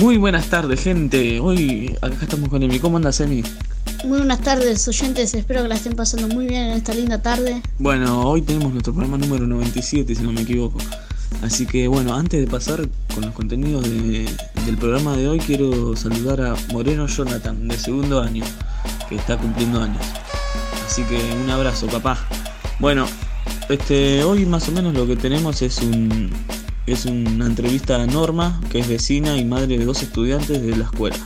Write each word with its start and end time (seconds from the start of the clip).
Muy 0.00 0.16
buenas 0.16 0.48
tardes, 0.48 0.80
gente. 0.80 1.40
Hoy 1.40 1.94
acá 2.00 2.16
estamos 2.22 2.48
con 2.48 2.62
Emi. 2.62 2.78
¿Cómo 2.78 2.96
andas, 2.96 3.20
Emi? 3.20 3.42
Muy 4.06 4.16
buenas 4.16 4.40
tardes, 4.40 4.88
oyentes. 4.88 5.34
Espero 5.34 5.62
que 5.62 5.68
la 5.68 5.74
estén 5.74 5.92
pasando 5.92 6.26
muy 6.26 6.46
bien 6.46 6.68
en 6.68 6.72
esta 6.72 6.94
linda 6.94 7.20
tarde. 7.20 7.60
Bueno, 7.78 8.22
hoy 8.22 8.40
tenemos 8.40 8.72
nuestro 8.72 8.94
programa 8.94 9.18
número 9.18 9.46
97, 9.46 10.14
si 10.14 10.22
no 10.22 10.32
me 10.32 10.40
equivoco. 10.40 10.78
Así 11.42 11.66
que 11.66 11.86
bueno, 11.86 12.14
antes 12.14 12.40
de 12.40 12.46
pasar 12.46 12.88
con 13.14 13.26
los 13.26 13.34
contenidos 13.34 13.84
del 13.90 14.78
programa 14.78 15.18
de 15.18 15.28
hoy, 15.28 15.38
quiero 15.38 15.94
saludar 15.94 16.40
a 16.40 16.54
Moreno 16.72 17.06
Jonathan, 17.06 17.68
de 17.68 17.76
segundo 17.76 18.22
año, 18.22 18.44
que 19.06 19.16
está 19.16 19.36
cumpliendo 19.36 19.82
años. 19.82 20.02
Así 20.86 21.02
que 21.02 21.20
un 21.44 21.50
abrazo, 21.50 21.88
papá. 21.88 22.26
Bueno, 22.78 23.06
este, 23.68 24.24
hoy 24.24 24.46
más 24.46 24.66
o 24.66 24.72
menos 24.72 24.94
lo 24.94 25.06
que 25.06 25.16
tenemos 25.16 25.60
es 25.60 25.78
un 25.82 26.30
es 26.86 27.06
una 27.06 27.46
entrevista 27.46 28.02
a 28.02 28.06
Norma, 28.06 28.60
que 28.70 28.80
es 28.80 28.88
vecina 28.88 29.36
y 29.36 29.44
madre 29.44 29.78
de 29.78 29.84
dos 29.84 30.02
estudiantes 30.02 30.62
de 30.62 30.76
la 30.76 30.84
escuela. 30.84 31.16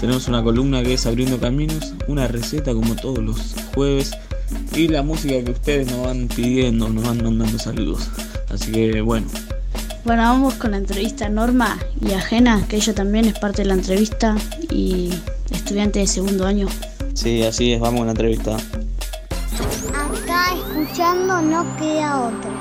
Tenemos 0.00 0.26
una 0.28 0.42
columna 0.42 0.82
que 0.82 0.94
es 0.94 1.06
Abriendo 1.06 1.38
Caminos, 1.38 1.94
una 2.08 2.26
receta 2.26 2.72
como 2.72 2.96
todos 2.96 3.18
los 3.18 3.54
jueves 3.74 4.12
y 4.74 4.88
la 4.88 5.02
música 5.02 5.42
que 5.44 5.52
ustedes 5.52 5.90
nos 5.90 6.06
van 6.06 6.28
pidiendo, 6.28 6.88
nos 6.88 7.04
van 7.04 7.22
mandando 7.22 7.58
saludos. 7.58 8.08
Así 8.50 8.72
que 8.72 9.00
bueno. 9.00 9.26
Bueno, 10.04 10.22
vamos 10.22 10.54
con 10.54 10.72
la 10.72 10.78
entrevista 10.78 11.26
a 11.26 11.28
Norma 11.28 11.78
y 12.00 12.12
Ajena, 12.12 12.66
que 12.68 12.76
ella 12.76 12.94
también 12.94 13.26
es 13.26 13.38
parte 13.38 13.62
de 13.62 13.68
la 13.68 13.74
entrevista 13.74 14.36
y 14.70 15.10
estudiante 15.50 16.00
de 16.00 16.08
segundo 16.08 16.46
año. 16.46 16.66
Sí, 17.14 17.42
así 17.44 17.72
es, 17.72 17.80
vamos 17.80 18.00
con 18.00 18.06
la 18.06 18.12
entrevista. 18.12 18.56
Acá 19.94 20.54
escuchando 20.54 21.40
no 21.42 21.76
queda 21.76 22.26
otra. 22.26 22.51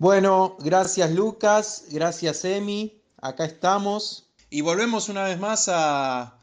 Bueno, 0.00 0.56
gracias 0.60 1.10
Lucas, 1.10 1.84
gracias 1.90 2.46
Emi, 2.46 3.02
acá 3.20 3.44
estamos. 3.44 4.30
Y 4.48 4.62
volvemos 4.62 5.10
una 5.10 5.24
vez 5.24 5.38
más 5.38 5.68
a, 5.68 6.38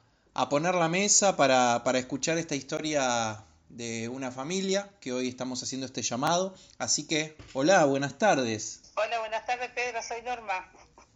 poner 0.52 0.76
la 0.76 0.88
mesa 0.90 1.36
para, 1.36 1.82
escuchar 1.96 2.38
esta 2.38 2.54
historia 2.54 3.44
de 3.70 4.10
una 4.10 4.30
familia 4.30 4.92
que 5.02 5.12
hoy 5.12 5.28
estamos 5.28 5.64
haciendo 5.64 5.88
este 5.88 6.04
llamado. 6.04 6.54
Así 6.78 7.08
que, 7.08 7.36
hola, 7.54 7.84
buenas 7.86 8.20
tardes. 8.20 8.92
Hola, 8.94 9.22
buenas 9.22 9.44
tardes 9.48 9.72
Pedro, 9.72 10.04
soy 10.04 10.22
Norma. 10.22 10.72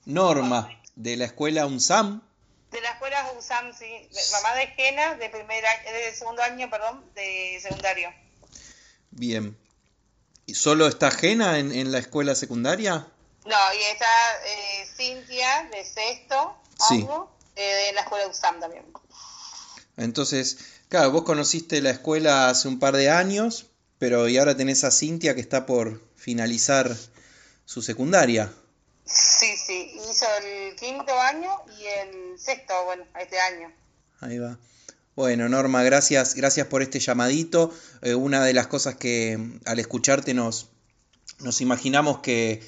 Norma, 0.06 0.82
de 0.96 1.18
la 1.18 1.26
escuela 1.26 1.68
UNSAM. 1.68 2.24
De 2.72 2.82
la 2.82 2.90
escuela 2.90 3.34
UNSAM, 3.36 3.72
sí. 3.72 4.10
Mamá 4.32 4.56
de 4.56 4.66
Jena, 4.66 5.14
de, 5.14 5.30
primer, 5.30 5.64
de 5.64 6.16
segundo 6.16 6.42
año, 6.42 6.72
perdón, 6.72 7.06
de 7.14 7.60
secundario. 7.62 8.10
Bien, 9.12 9.56
¿Solo 10.48 10.88
está 10.88 11.12
Jena 11.12 11.60
en, 11.60 11.92
la 11.92 12.00
escuela 12.00 12.36
secundaria? 12.36 13.08
No, 13.46 13.74
y 13.74 13.84
está 13.92 14.06
eh, 14.46 14.88
Cintia 14.96 15.70
de 15.72 15.84
sexto 15.86 16.56
sí. 16.88 17.08
eh, 17.56 17.90
en 17.90 17.96
la 17.96 18.02
escuela 18.02 18.28
USAM 18.28 18.60
también. 18.60 18.86
Entonces, 19.98 20.58
claro, 20.90 21.12
vos 21.12 21.24
conociste 21.24 21.82
la 21.82 21.92
escuela 21.92 22.50
hace 22.50 22.68
un 22.68 22.80
par 22.80 22.96
de 22.96 23.10
años, 23.10 23.68
pero 23.98 24.28
y 24.28 24.38
ahora 24.38 24.58
tenés 24.58 24.84
a 24.84 24.92
Cintia 24.92 25.36
que 25.36 25.42
está 25.42 25.66
por 25.66 26.02
finalizar 26.16 26.96
su 27.66 27.82
secundaria. 27.82 28.54
Sí, 29.06 29.56
sí, 29.58 29.92
hizo 29.96 30.26
el 30.44 30.76
quinto 30.76 31.20
año 31.20 31.50
y 31.80 31.86
el 31.86 32.40
sexto, 32.40 32.74
bueno, 32.86 33.04
este 33.20 33.40
año. 33.40 33.72
Ahí 34.20 34.38
va. 34.38 34.58
Bueno, 35.22 35.48
Norma, 35.48 35.84
gracias, 35.84 36.34
gracias 36.34 36.66
por 36.66 36.82
este 36.82 37.00
llamadito. 37.00 37.72
Eh, 38.02 38.16
una 38.16 38.44
de 38.44 38.56
las 38.56 38.66
cosas 38.66 38.96
que 38.96 39.38
al 39.66 39.78
escucharte 39.78 40.34
nos, 40.34 40.70
nos 41.38 41.62
imaginamos 41.62 42.22
que, 42.22 42.68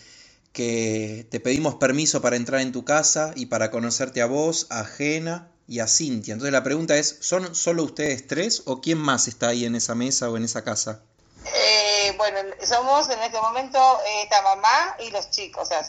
que 0.51 1.25
te 1.31 1.39
pedimos 1.39 1.73
permiso 1.73 2.21
para 2.21 2.35
entrar 2.35 2.61
en 2.61 2.71
tu 2.71 2.85
casa 2.85 3.33
y 3.35 3.47
para 3.47 3.71
conocerte 3.71 4.21
a 4.21 4.27
vos, 4.27 4.67
a 4.69 4.85
Jena 4.85 5.49
y 5.67 5.79
a 5.79 5.87
Cintia. 5.87 6.33
Entonces 6.33 6.53
la 6.53 6.61
pregunta 6.61 6.95
es, 6.95 7.17
¿son 7.21 7.55
solo 7.55 7.81
ustedes 7.81 8.27
tres 8.27 8.61
o 8.65 8.81
quién 8.81 8.99
más 8.99 9.27
está 9.27 9.47
ahí 9.47 9.65
en 9.65 9.73
esa 9.73 9.95
mesa 9.95 10.29
o 10.29 10.37
en 10.37 10.43
esa 10.43 10.63
casa? 10.63 11.01
Eh, 11.43 12.13
bueno, 12.17 12.37
somos 12.63 13.09
en 13.09 13.17
este 13.23 13.41
momento 13.41 13.79
eh, 14.05 14.21
esta 14.25 14.43
mamá 14.43 14.95
y 14.99 15.09
los 15.09 15.31
chicos, 15.31 15.63
o 15.63 15.65
sea, 15.65 15.81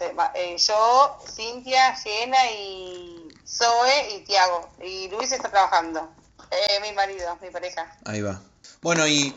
yo, 0.57 1.19
Cintia, 1.31 1.95
Jena 1.97 2.51
y 2.53 3.29
Zoe 3.47 4.17
y 4.17 4.21
Tiago. 4.21 4.71
Y 4.83 5.09
Luis 5.11 5.31
está 5.31 5.51
trabajando. 5.51 6.24
Eh, 6.55 6.81
mi 6.81 6.93
marido, 6.93 7.37
mi 7.43 7.51
pareja. 7.51 7.97
Ahí 8.05 8.21
va. 8.23 8.41
Bueno, 8.81 9.07
y, 9.09 9.35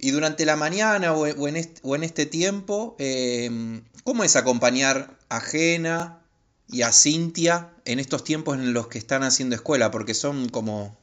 durante 0.00 0.44
la 0.44 0.56
mañana 0.56 1.12
o, 1.12 1.26
en, 1.26 1.56
este, 1.56 1.80
o 1.82 1.96
en 1.96 2.04
este 2.04 2.26
tiempo, 2.26 2.94
eh, 2.98 3.80
¿cómo 4.04 4.22
es 4.24 4.36
acompañar 4.36 5.16
a 5.28 5.40
Jena 5.40 6.20
y 6.68 6.82
a 6.82 6.92
Cintia 6.92 7.70
en 7.84 7.98
estos 7.98 8.22
tiempos 8.22 8.56
en 8.58 8.72
los 8.72 8.88
que 8.88 8.98
están 8.98 9.22
haciendo 9.22 9.56
escuela? 9.56 9.90
Porque 9.90 10.14
son 10.14 10.48
como 10.48 10.96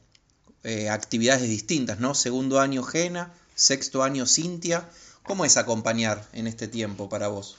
eh, 0.64 0.88
actividades 0.88 1.48
distintas, 1.48 1.98
¿no? 1.98 2.14
Segundo 2.14 2.60
año 2.60 2.82
Jena, 2.82 3.34
sexto 3.54 4.02
año 4.02 4.26
Cintia. 4.26 4.88
¿Cómo 5.24 5.44
es 5.44 5.56
acompañar 5.56 6.26
en 6.32 6.46
este 6.46 6.66
tiempo 6.68 7.08
para 7.08 7.28
vos? 7.28 7.56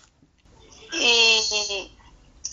Y 0.93 1.92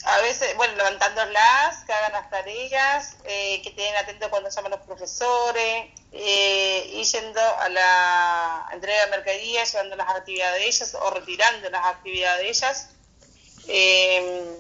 a 0.05 0.21
veces, 0.21 0.57
bueno, 0.57 0.75
levantándolas, 0.77 1.85
que 1.85 1.93
hagan 1.93 2.13
las 2.13 2.31
tareas, 2.31 3.17
eh, 3.25 3.61
que 3.63 3.71
estén 3.71 3.95
atentos 3.97 4.29
cuando 4.29 4.49
llaman 4.49 4.71
los 4.71 4.81
profesores, 4.81 5.87
eh, 6.13 6.91
y 6.95 7.05
yendo 7.05 7.41
a 7.41 7.69
la 7.69 8.69
entrega 8.73 9.05
de 9.05 9.11
mercadería, 9.11 9.65
llevando 9.65 9.97
las 9.97 10.09
actividades 10.09 10.61
de 10.61 10.67
ellas 10.67 10.95
o 10.95 11.11
retirando 11.11 11.71
las 11.71 11.85
actividades 11.87 12.43
de 12.43 12.49
ellas. 12.49 12.89
Eh, 13.69 14.59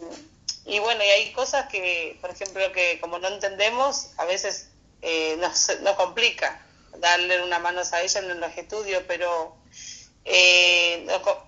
y 0.67 0.79
bueno, 0.79 1.03
y 1.03 1.09
hay 1.09 1.33
cosas 1.33 1.69
que, 1.69 2.19
por 2.21 2.31
ejemplo, 2.31 2.71
que 2.73 3.01
como 3.01 3.19
no 3.19 3.29
entendemos, 3.29 4.11
a 4.19 4.25
veces 4.25 4.69
nos, 5.39 5.81
nos 5.81 5.97
complica 5.97 6.61
darle 6.99 7.43
una 7.43 7.59
mano 7.59 7.81
a 7.81 8.01
ellas 8.01 8.17
en 8.17 8.39
los 8.39 8.57
estudios, 8.57 9.03
pero 9.09 9.57
eh, 10.25 11.07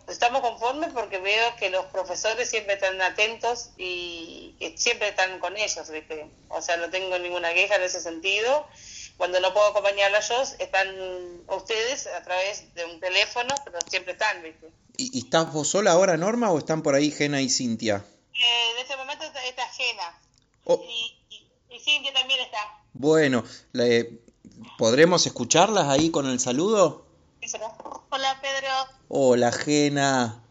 estamos 0.08 0.40
conformes 0.40 0.90
porque 0.92 1.18
veo 1.18 1.56
que 1.56 1.70
los 1.70 1.84
profesores 1.86 2.48
siempre 2.48 2.74
están 2.74 3.00
atentos 3.02 3.70
y 3.76 4.54
siempre 4.76 5.08
están 5.08 5.38
con 5.38 5.56
ellos, 5.56 5.90
O 6.48 6.62
sea, 6.62 6.76
no 6.78 6.90
tengo 6.90 7.18
ninguna 7.18 7.52
queja 7.54 7.76
en 7.76 7.82
ese 7.82 8.00
sentido. 8.00 8.66
Cuando 9.18 9.40
no 9.40 9.52
puedo 9.52 9.66
acompañarlos, 9.66 10.28
yo, 10.28 10.42
están 10.58 10.88
ustedes 11.48 12.06
a 12.06 12.22
través 12.24 12.74
de 12.74 12.84
un 12.86 12.98
teléfono, 12.98 13.54
pero 13.64 13.78
siempre 13.88 14.12
están, 14.12 14.42
¿viste? 14.42 14.68
¿Y, 14.96 15.18
estás 15.18 15.52
vos 15.52 15.68
sola 15.68 15.92
ahora, 15.92 16.16
Norma, 16.16 16.50
o 16.50 16.58
están 16.58 16.82
por 16.82 16.94
ahí 16.94 17.10
Gena 17.10 17.40
y 17.40 17.48
Cintia? 17.48 18.04
Eh, 18.34 18.70
en 18.74 18.78
este 18.82 18.96
momento 18.96 19.24
está, 19.24 19.44
está 19.44 19.64
ajena. 19.64 20.18
Oh. 20.64 20.82
Y, 20.88 21.14
y, 21.30 21.76
y 21.76 21.80
Cintia 21.80 22.12
también 22.12 22.40
está. 22.40 22.58
Bueno, 22.94 23.44
le- 23.72 24.18
¿podremos 24.78 25.26
escucharlas 25.26 25.88
ahí 25.88 26.10
con 26.10 26.26
el 26.28 26.40
saludo? 26.40 27.06
Hola, 27.54 28.40
Pedro. 28.40 28.68
Hola, 29.08 29.52
Jena. 29.52 30.42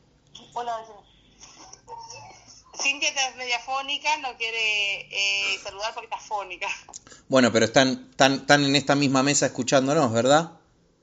Hola. 0.53 0.85
Cintia 2.79 3.09
está 3.09 3.35
media 3.37 3.59
fónica, 3.59 4.17
no 4.17 4.37
quiere 4.37 5.01
eh, 5.09 5.59
saludar 5.63 5.93
porque 5.95 6.05
está 6.05 6.19
fónica. 6.19 6.67
Bueno, 7.27 7.51
pero 7.51 7.65
están, 7.65 8.07
están, 8.11 8.33
están 8.33 8.65
en 8.65 8.75
esta 8.75 8.95
misma 8.95 9.23
mesa 9.23 9.47
escuchándonos, 9.47 10.11
¿verdad? 10.11 10.51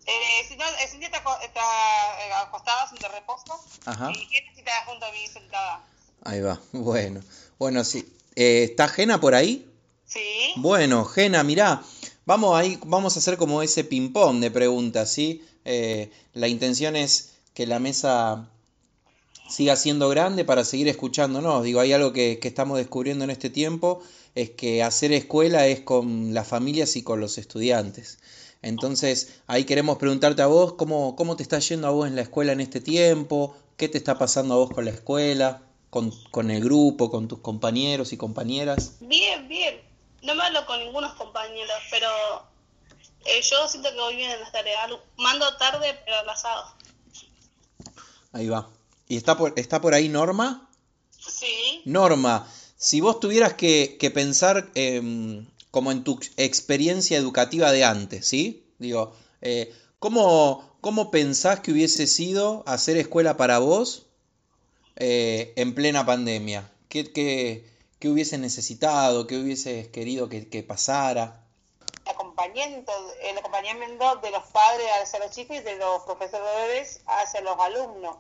Eh, 0.07 0.47
si 0.47 0.57
no, 0.57 0.65
eh, 0.65 0.89
Cintia 0.89 1.09
está, 1.09 1.19
está 1.43 1.61
eh, 1.61 2.33
acostada, 2.47 2.89
sin 2.89 2.99
de 2.99 3.09
reposo. 3.09 3.61
Ajá. 3.85 4.13
Y 4.13 4.27
Jena 4.27 4.53
está 4.57 4.85
junto 4.87 5.05
a 5.07 5.11
mí 5.11 5.27
sentada. 5.27 5.85
Ahí 6.25 6.41
va. 6.41 6.61
Bueno, 6.73 7.23
bueno, 7.59 7.83
sí. 7.83 8.13
Eh, 8.37 8.65
¿Está 8.71 8.87
Jena 8.87 9.21
por 9.21 9.35
ahí? 9.35 9.69
Sí. 10.07 10.53
Bueno, 10.57 11.05
Gena, 11.05 11.43
mirá, 11.43 11.83
vamos 12.25 12.57
ahí, 12.57 12.79
vamos 12.85 13.17
a 13.17 13.19
hacer 13.19 13.37
como 13.37 13.63
ese 13.63 13.83
ping-pong 13.83 14.41
de 14.41 14.51
preguntas, 14.51 15.13
¿sí? 15.13 15.45
Eh, 15.65 16.11
la 16.35 16.49
intención 16.49 16.97
es 16.97 17.35
que 17.55 17.67
la 17.67 17.79
mesa 17.79 18.49
siga 19.49 19.77
siendo 19.77 20.09
grande 20.09 20.45
para 20.45 20.65
seguir 20.65 20.89
escuchándonos. 20.89 21.65
Digo, 21.65 21.81
hay 21.81 21.93
algo 21.93 22.13
que, 22.13 22.39
estamos 22.43 22.79
descubriendo 22.79 23.25
en 23.25 23.31
este 23.31 23.51
tiempo, 23.51 24.03
es 24.35 24.51
que 24.51 24.83
hacer 24.83 25.13
escuela 25.13 25.67
es 25.67 25.81
con 25.81 26.35
las 26.35 26.47
familias 26.47 26.97
y 26.97 27.03
con 27.03 27.21
los 27.21 27.39
estudiantes. 27.39 28.19
Entonces, 28.61 29.41
ahí 29.47 29.65
queremos 29.65 29.99
preguntarte 29.99 30.43
a 30.43 30.47
vos, 30.47 30.75
¿cómo, 30.75 31.17
cómo 31.17 31.37
te 31.37 31.43
está 31.43 31.59
yendo 31.59 31.87
a 31.87 31.91
vos 31.91 32.07
en 32.07 32.17
la 32.17 32.23
escuela 32.23 32.53
en 32.53 32.61
este 32.61 32.81
tiempo? 32.81 33.57
¿Qué 33.77 33.89
te 33.89 33.99
está 33.99 34.19
pasando 34.19 34.55
a 34.55 34.59
vos 34.59 34.71
con 34.71 34.85
la 34.85 34.91
escuela, 34.91 35.63
con, 35.91 36.13
con 36.31 36.51
el 36.51 36.63
grupo, 36.63 37.11
con 37.11 37.29
tus 37.29 37.39
compañeros 37.39 38.13
y 38.13 38.17
compañeras? 38.17 38.97
Bien, 39.01 39.49
bien. 39.49 39.81
No 40.23 40.35
me 40.35 40.43
hablo 40.43 40.67
con 40.67 40.81
ningunos 40.81 41.15
compañeros, 41.15 41.77
pero 41.91 42.09
eh, 43.29 43.43
yo 43.43 43.69
siento 43.69 43.91
que 43.91 44.01
voy 44.01 44.17
bien 44.17 44.31
en 44.31 44.41
las 44.41 44.53
tareas. 44.53 44.91
Mando 45.17 45.57
tarde, 45.57 45.99
pero 46.05 46.25
las 46.25 46.45
hago. 46.45 46.73
Ahí 48.33 48.49
va. 48.49 48.69
¿Y 49.09 49.17
está 49.17 49.37
por, 49.37 49.55
está 49.57 49.81
por 49.81 49.95
ahí 49.95 50.09
Norma? 50.09 50.69
Sí. 51.11 51.83
Norma, 51.85 52.47
si 52.77 53.01
vos 53.01 53.21
tuvieras 53.21 53.55
que, 53.55 53.97
que 53.99 54.11
pensar 54.11 54.71
em, 54.75 55.47
como 55.71 55.93
en 55.93 56.05
tu 56.05 56.21
experiencia 56.37 57.19
educativa 57.19 57.73
de 57.73 57.85
antes, 57.85 58.27
¿sí? 58.27 58.65
Digo, 58.79 59.15
eh, 59.43 59.75
¿cómo, 59.99 60.77
¿cómo 60.81 61.11
pensás 61.11 61.61
que 61.61 61.73
hubiese 61.73 62.07
sido 62.07 62.63
hacer 62.67 62.97
escuela 62.97 63.37
para 63.37 63.59
vos 63.59 64.07
eh, 64.97 65.53
en 65.57 65.75
plena 65.75 66.07
pandemia? 66.07 66.71
¿Qué, 66.89 67.13
qué, 67.13 67.69
qué 67.99 68.09
hubieses 68.09 68.39
necesitado? 68.39 69.27
¿Qué 69.27 69.39
hubieses 69.39 69.89
querido 69.89 70.29
que, 70.29 70.49
que 70.49 70.63
pasara? 70.63 71.48
Acompañamiento, 72.39 72.93
el 73.23 73.39
acompañamiento 73.39 74.17
de 74.17 74.31
los 74.31 74.43
padres 74.45 74.87
hacia 75.03 75.19
los 75.21 75.31
chicos 75.31 75.57
y 75.57 75.61
de 75.61 75.77
los 75.77 76.03
profesores 76.03 77.01
hacia 77.07 77.41
los 77.41 77.59
alumnos. 77.59 78.17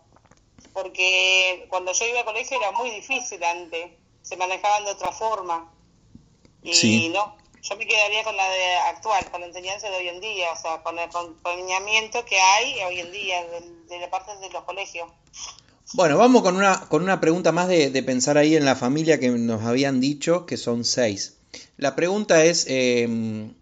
Porque 0.72 1.66
cuando 1.70 1.92
yo 1.92 2.06
iba 2.06 2.20
al 2.20 2.24
colegio 2.24 2.58
era 2.58 2.72
muy 2.72 2.90
difícil 2.90 3.42
antes, 3.42 3.92
se 4.22 4.36
manejaban 4.36 4.84
de 4.84 4.90
otra 4.92 5.12
forma. 5.12 5.72
Y 6.62 6.74
Sí. 6.74 7.08
no, 7.08 7.36
yo 7.62 7.76
me 7.76 7.86
quedaría 7.86 8.24
con 8.24 8.36
la 8.36 8.48
de 8.48 8.76
actual, 8.76 9.30
con 9.30 9.40
la 9.40 9.46
enseñanza 9.46 9.88
de 9.88 9.96
hoy 9.96 10.08
en 10.08 10.20
día, 10.20 10.52
o 10.52 10.56
sea, 10.56 10.82
con 10.82 10.98
el 10.98 11.04
acompañamiento 11.04 12.24
que 12.24 12.38
hay 12.40 12.74
hoy 12.84 13.00
en 13.00 13.12
día 13.12 13.44
de, 13.46 13.60
de 13.88 14.00
la 14.00 14.10
parte 14.10 14.36
de 14.36 14.50
los 14.50 14.64
colegios. 14.64 15.08
Bueno, 15.94 16.18
vamos 16.18 16.42
con 16.42 16.56
una, 16.56 16.86
con 16.88 17.02
una 17.02 17.18
pregunta 17.20 17.50
más 17.50 17.66
de, 17.68 17.90
de 17.90 18.02
pensar 18.02 18.36
ahí 18.36 18.56
en 18.56 18.64
la 18.66 18.76
familia 18.76 19.18
que 19.18 19.30
nos 19.30 19.62
habían 19.64 20.00
dicho, 20.00 20.44
que 20.44 20.56
son 20.58 20.84
seis. 20.84 21.38
La 21.78 21.96
pregunta 21.96 22.44
es, 22.44 22.66
em, 22.68 23.54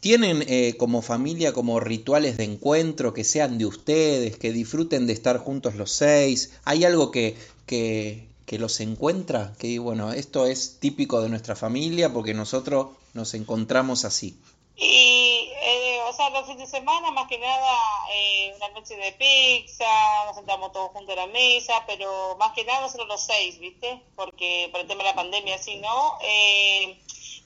¿tienen 0.00 0.44
eh, 0.48 0.76
como 0.78 1.02
familia 1.02 1.52
como 1.52 1.80
rituales 1.80 2.36
de 2.36 2.44
encuentro 2.44 3.14
que 3.14 3.24
sean 3.24 3.58
de 3.58 3.66
ustedes, 3.66 4.36
que 4.36 4.52
disfruten 4.52 5.06
de 5.06 5.12
estar 5.12 5.38
juntos 5.38 5.74
los 5.76 5.92
seis? 5.92 6.58
¿Hay 6.64 6.84
algo 6.84 7.10
que, 7.10 7.36
que, 7.66 8.26
que 8.46 8.58
los 8.58 8.80
encuentra? 8.80 9.52
Que 9.58 9.78
bueno, 9.78 10.12
esto 10.12 10.46
es 10.46 10.80
típico 10.80 11.20
de 11.22 11.28
nuestra 11.28 11.54
familia 11.54 12.12
porque 12.12 12.34
nosotros 12.34 12.88
nos 13.14 13.34
encontramos 13.34 14.04
así. 14.04 14.36
Y, 14.76 15.52
eh, 15.62 16.00
o 16.08 16.12
sea, 16.12 16.30
los 16.30 16.46
fines 16.46 16.70
de 16.70 16.78
semana, 16.78 17.10
más 17.10 17.28
que 17.28 17.38
nada, 17.38 17.70
eh, 18.14 18.54
una 18.56 18.70
noche 18.70 18.96
de 18.96 19.12
pizza, 19.12 19.84
nos 20.24 20.36
sentamos 20.36 20.72
todos 20.72 20.90
juntos 20.92 21.14
a 21.18 21.26
la 21.26 21.26
mesa, 21.26 21.84
pero 21.86 22.36
más 22.38 22.52
que 22.52 22.64
nada 22.64 22.80
nosotros 22.80 23.06
los 23.08 23.20
seis, 23.20 23.58
¿viste? 23.58 24.00
Porque 24.16 24.68
por 24.72 24.80
el 24.80 24.86
tema 24.86 25.02
de 25.02 25.10
la 25.10 25.14
pandemia, 25.14 25.56
así, 25.56 25.76
¿no? 25.76 26.18
Eh, 26.22 26.98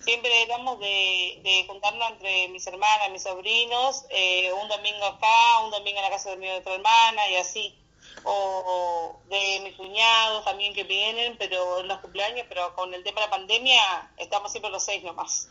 siempre 0.05 0.43
éramos 0.43 0.79
de, 0.81 1.41
de 1.43 1.65
juntarnos 1.67 2.11
entre 2.11 2.49
mis 2.49 2.67
hermanas, 2.67 3.11
mis 3.11 3.23
sobrinos, 3.23 4.05
eh, 4.11 4.53
un 4.53 4.69
domingo 4.69 5.05
acá, 5.05 5.61
un 5.65 5.71
domingo 5.71 5.99
en 5.99 6.05
la 6.05 6.11
casa 6.11 6.31
de 6.31 6.37
mi 6.37 6.49
otra 6.51 6.75
hermana 6.75 7.31
y 7.31 7.37
así. 7.37 7.75
O 8.25 9.21
de 9.29 9.61
mis 9.65 9.75
cuñados 9.75 10.45
también 10.45 10.73
que 10.73 10.85
vienen, 10.85 11.37
pero 11.39 11.81
en 11.81 11.89
los 11.89 11.99
cumpleaños, 11.99 12.47
pero 12.49 12.75
con 12.75 12.93
el 12.95 13.03
tema 13.03 13.21
de 13.21 13.27
la 13.27 13.31
pandemia 13.31 14.13
estamos 14.17 14.51
siempre 14.51 14.71
los 14.71 14.85
seis 14.85 15.03
nomás. 15.03 15.49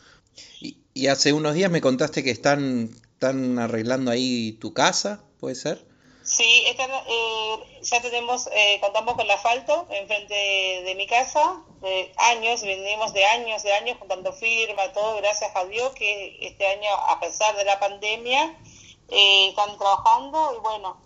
Y, 0.62 0.78
y 0.94 1.08
hace 1.08 1.34
unos 1.34 1.54
días 1.54 1.70
me 1.70 1.82
contaste 1.82 2.24
que 2.24 2.32
están, 2.32 2.90
están 3.14 3.60
arreglando 3.60 4.12
ahí 4.12 4.54
tu 4.54 4.74
casa, 4.74 5.24
¿puede 5.40 5.56
ser? 5.56 5.86
Sí, 6.24 6.64
esta, 6.68 6.86
eh, 6.86 7.80
ya 7.82 8.02
tenemos, 8.02 8.48
eh, 8.48 8.80
contamos 8.82 9.16
con 9.16 9.26
el 9.26 9.32
asfalto 9.32 9.88
enfrente 9.92 10.34
de, 10.34 10.84
de 10.86 10.96
mi 10.96 11.06
casa, 11.06 11.62
de 11.84 12.12
años, 12.18 12.62
venimos 12.64 13.14
de 13.14 13.24
años, 13.26 13.62
de 13.62 13.74
años 13.74 13.98
juntando 14.00 14.34
firma, 14.34 14.92
todo, 14.94 15.18
gracias 15.18 15.52
a 15.56 15.66
Dios 15.66 15.92
que 15.94 16.38
este 16.42 16.66
año, 16.66 16.90
a 17.10 17.20
pesar 17.20 17.56
de 17.56 17.66
la 17.66 17.80
pandemia, 17.80 18.58
eh, 19.10 19.50
están 19.50 19.78
trabajando 19.78 20.56
y 20.58 20.60
bueno, 20.62 20.98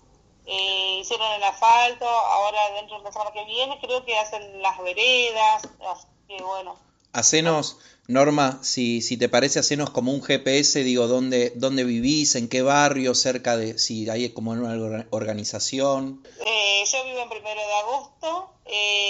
eh, 0.46 1.00
hicieron 1.02 1.30
el 1.34 1.44
asfalto, 1.44 2.08
ahora 2.08 2.60
dentro 2.76 2.98
de 3.00 3.04
la 3.04 3.12
semana 3.12 3.32
que 3.34 3.44
viene 3.46 3.78
creo 3.82 4.06
que 4.06 4.18
hacen 4.18 4.62
las 4.62 4.78
veredas, 4.80 5.64
así 5.92 6.08
que 6.30 6.42
bueno. 6.44 6.78
Hacenos, 7.14 7.80
Norma, 8.08 8.60
si, 8.62 9.02
si 9.02 9.18
te 9.18 9.28
parece, 9.28 9.58
hacenos 9.60 9.90
como 9.90 10.12
un 10.14 10.22
GPS, 10.22 10.84
digo, 10.84 11.08
dónde, 11.08 11.52
dónde 11.56 11.84
vivís, 11.84 12.36
en 12.36 12.48
qué 12.48 12.62
barrio, 12.62 13.16
cerca 13.16 13.58
de, 13.58 13.80
si 13.80 14.08
hay 14.10 14.30
como 14.30 14.52
una 14.52 14.76
orga- 14.76 15.08
organización. 15.10 16.24
Eh, 16.46 16.84
yo 16.90 17.04
vivo 17.06 17.20
en 17.22 17.30
primero 17.30 17.60
de 17.60 17.74
agosto, 17.74 18.54
eh, 18.66 19.07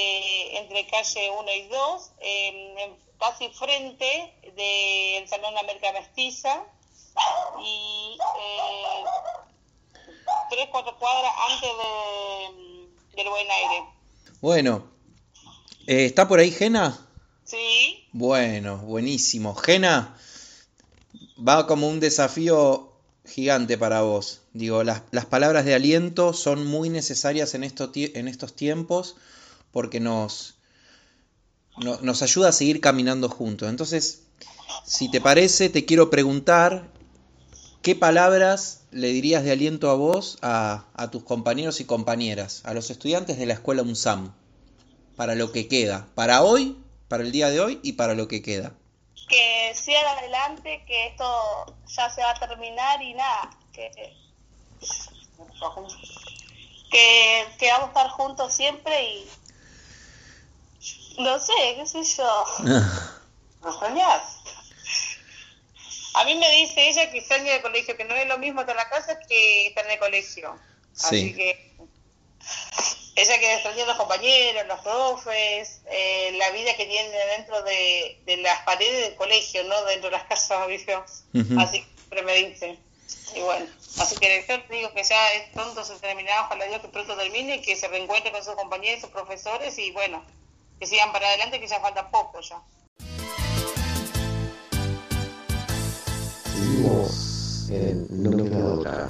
entre 0.77 0.89
calle 0.91 1.31
1 1.39 1.51
y 1.53 1.67
2, 1.69 2.11
en- 2.19 2.77
en- 2.79 2.95
casi 3.19 3.49
frente 3.49 4.33
del 4.55 5.27
Salón 5.27 5.57
América 5.57 5.91
Mestiza 5.93 6.63
y 7.63 8.17
eh, 8.17 9.03
tres, 10.51 10.67
cuatro 10.71 10.95
cuadras 10.99 11.31
antes 11.49 11.69
de, 11.69 13.15
del 13.23 13.29
Buen 13.29 13.47
Aire. 13.49 13.85
Bueno, 14.41 14.83
eh, 15.87 16.05
¿está 16.05 16.27
por 16.27 16.39
ahí 16.39 16.51
Gena? 16.51 17.03
Sí, 17.43 18.07
Bueno, 18.11 18.77
buenísimo. 18.77 19.55
Gena, 19.55 20.17
va 21.37 21.65
como 21.65 21.87
un 21.87 21.99
desafío 21.99 22.93
gigante 23.25 23.77
para 23.77 24.01
vos. 24.01 24.41
Digo, 24.53 24.83
las, 24.83 25.01
las 25.11 25.25
palabras 25.25 25.65
de 25.65 25.73
aliento 25.73 26.33
son 26.33 26.65
muy 26.67 26.89
necesarias 26.89 27.53
en, 27.55 27.63
esto 27.63 27.89
en 27.95 28.27
estos 28.27 28.55
tiempos 28.55 29.15
porque 29.71 29.99
nos, 29.99 30.55
no- 31.77 31.99
nos 32.01 32.21
ayuda 32.21 32.49
a 32.49 32.51
seguir 32.53 32.81
caminando 32.81 33.29
juntos. 33.29 33.69
Entonces, 33.69 34.23
si 34.85 35.09
te 35.09 35.21
parece, 35.21 35.69
te 35.69 35.85
quiero 35.85 36.09
preguntar 36.09 36.87
qué 37.81 37.95
palabras 37.95 38.81
le 38.91 39.07
dirías 39.09 39.43
de 39.43 39.51
aliento 39.51 39.89
a 39.89 39.95
vos, 39.95 40.37
a, 40.41 40.85
a 40.95 41.09
tus 41.11 41.23
compañeros 41.23 41.79
y 41.79 41.85
compañeras, 41.85 42.61
a 42.65 42.73
los 42.73 42.89
estudiantes 42.89 43.37
de 43.37 43.45
la 43.45 43.53
escuela 43.53 43.81
UNSAM, 43.81 44.33
para 45.15 45.35
lo 45.35 45.51
que 45.51 45.67
queda, 45.67 46.07
para 46.15 46.43
hoy, 46.43 46.77
para 47.07 47.23
el 47.23 47.31
día 47.31 47.49
de 47.49 47.59
hoy 47.59 47.79
y 47.83 47.93
para 47.93 48.13
lo 48.13 48.27
que 48.27 48.41
queda. 48.41 48.73
Que 49.29 49.73
sigan 49.75 50.05
adelante, 50.17 50.83
que 50.87 51.07
esto 51.07 51.25
ya 51.87 52.09
se 52.09 52.21
va 52.21 52.31
a 52.31 52.39
terminar 52.47 53.01
y 53.01 53.13
nada, 53.13 53.49
que, 53.73 53.91
que, 56.91 57.43
que 57.59 57.69
vamos 57.71 57.85
a 57.87 57.87
estar 57.89 58.09
juntos 58.11 58.53
siempre 58.53 59.13
y 59.15 59.27
no 61.17 61.39
sé, 61.39 61.53
qué 61.75 61.85
sé 61.85 62.03
yo. 62.03 62.45
¿lo 63.63 63.73
soñás? 63.79 64.21
A 66.13 66.23
mí 66.23 66.35
me 66.35 66.49
dice 66.51 66.89
ella 66.89 67.11
que 67.11 67.19
extraña 67.19 67.55
el 67.55 67.61
colegio, 67.61 67.95
que 67.95 68.05
no 68.05 68.15
es 68.15 68.27
lo 68.27 68.37
mismo 68.37 68.61
estar 68.61 68.75
en 68.75 68.83
la 68.83 68.89
casa 68.89 69.19
que 69.19 69.67
estar 69.67 69.85
en 69.85 69.91
el 69.91 69.99
colegio. 69.99 70.57
Así 70.95 71.29
Sí. 71.29 71.33
que 71.35 71.67
ella 73.15 73.39
que 73.39 73.53
extraña 73.53 73.83
a 73.83 73.87
los 73.87 73.97
compañeros, 73.97 74.65
los 74.67 74.79
profes, 74.79 75.81
eh, 75.91 76.31
la 76.37 76.49
vida 76.51 76.75
que 76.75 76.85
tiene 76.85 77.09
dentro 77.37 77.61
de, 77.63 78.21
de 78.25 78.37
las 78.37 78.61
paredes 78.61 79.09
del 79.09 79.15
colegio, 79.15 79.63
no 79.65 79.83
dentro 79.85 80.09
de 80.09 80.17
las 80.17 80.25
casas, 80.27 80.67
¿viste? 80.67 80.93
Así 80.93 81.81
que 81.81 81.87
siempre 81.97 82.21
me 82.23 82.33
dice. 82.35 82.79
Y 83.35 83.39
bueno, 83.41 83.65
así 83.99 84.15
que 84.15 84.45
yo 84.47 84.61
te 84.63 84.73
digo 84.73 84.93
que 84.93 85.03
ya 85.03 85.33
es 85.33 85.49
pronto 85.49 85.83
se 85.83 85.95
terminará, 85.99 86.45
ojalá 86.45 86.65
Dios 86.65 86.81
que 86.81 86.87
pronto 86.87 87.15
termine 87.17 87.57
y 87.57 87.61
que 87.61 87.75
se 87.75 87.87
reencuentre 87.87 88.31
con 88.31 88.43
sus 88.43 88.55
compañeros, 88.55 89.01
sus 89.01 89.09
profesores 89.11 89.77
y 89.77 89.91
bueno, 89.91 90.23
que 90.79 90.85
sigan 90.85 91.11
para 91.11 91.27
adelante, 91.27 91.59
que 91.59 91.67
ya 91.67 91.79
falta 91.79 92.09
poco 92.09 92.39
ya. 92.41 92.61
Seguimos 96.43 97.69
en 97.69 98.07
No 98.09 98.31
Queda 98.37 98.65
Otra. 98.65 99.09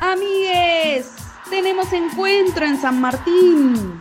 Amigues, 0.00 1.06
tenemos 1.50 1.92
encuentro 1.92 2.66
en 2.66 2.80
San 2.80 3.00
Martín. 3.00 4.00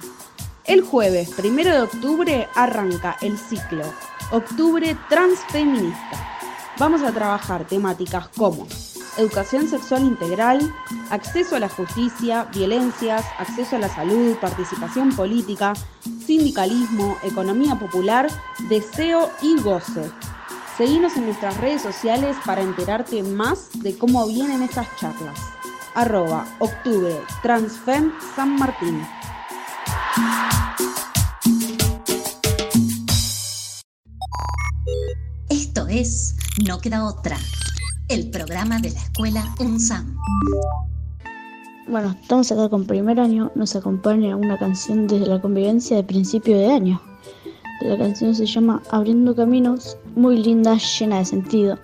El 0.66 0.82
jueves, 0.82 1.30
primero 1.36 1.72
de 1.72 1.82
octubre, 1.82 2.48
arranca 2.56 3.18
el 3.22 3.38
ciclo 3.38 3.84
Octubre 4.32 4.98
Transfeminista. 5.10 6.42
Vamos 6.78 7.04
a 7.04 7.12
trabajar 7.12 7.66
temáticas 7.66 8.28
como 8.30 8.68
educación 9.18 9.68
sexual 9.68 10.04
integral, 10.04 10.74
acceso 11.10 11.56
a 11.56 11.60
la 11.60 11.70
justicia, 11.70 12.48
violencias, 12.54 13.26
acceso 13.38 13.76
a 13.76 13.80
la 13.80 13.90
salud, 13.90 14.36
participación 14.38 15.16
política, 15.16 15.74
sindicalismo, 16.26 17.18
economía 17.24 17.76
popular, 17.76 18.28
deseo 18.70 19.32
y 19.42 19.60
goce. 19.62 20.10
Seguinos 20.78 21.16
en 21.16 21.26
nuestras 21.26 21.58
redes 21.58 21.82
sociales 21.82 22.36
para 22.46 22.62
enterarte 22.62 23.24
más 23.24 23.70
de 23.82 23.98
cómo 23.98 24.28
vienen 24.28 24.62
estas 24.62 24.88
charlas. 24.98 25.40
Arroba 25.94 26.46
Octubre 26.60 27.22
Transfem 27.42 28.12
San 28.36 28.58
Martín. 28.58 29.02
Esto 35.50 35.88
es 35.88 36.36
No 36.68 36.80
Queda 36.80 37.06
Otra, 37.06 37.38
el 38.08 38.30
programa 38.30 38.80
de 38.80 38.92
la 38.92 39.00
escuela 39.00 39.56
UNSAM. 39.60 40.16
Bueno, 41.88 42.16
estamos 42.22 42.52
acá 42.52 42.70
con 42.70 42.86
primer 42.86 43.20
año, 43.20 43.52
nos 43.56 43.76
acompaña 43.76 44.36
una 44.36 44.58
canción 44.58 45.08
desde 45.08 45.26
la 45.26 45.42
convivencia 45.42 45.98
de 45.98 46.04
principio 46.04 46.58
de 46.58 46.72
año. 46.72 47.02
La 47.82 47.98
canción 47.98 48.34
se 48.36 48.46
llama 48.46 48.82
Abriendo 48.92 49.36
Caminos, 49.36 49.98
muy 50.16 50.38
linda, 50.38 50.78
llena 50.78 51.20
de 51.20 51.26
sentido. 51.26 51.80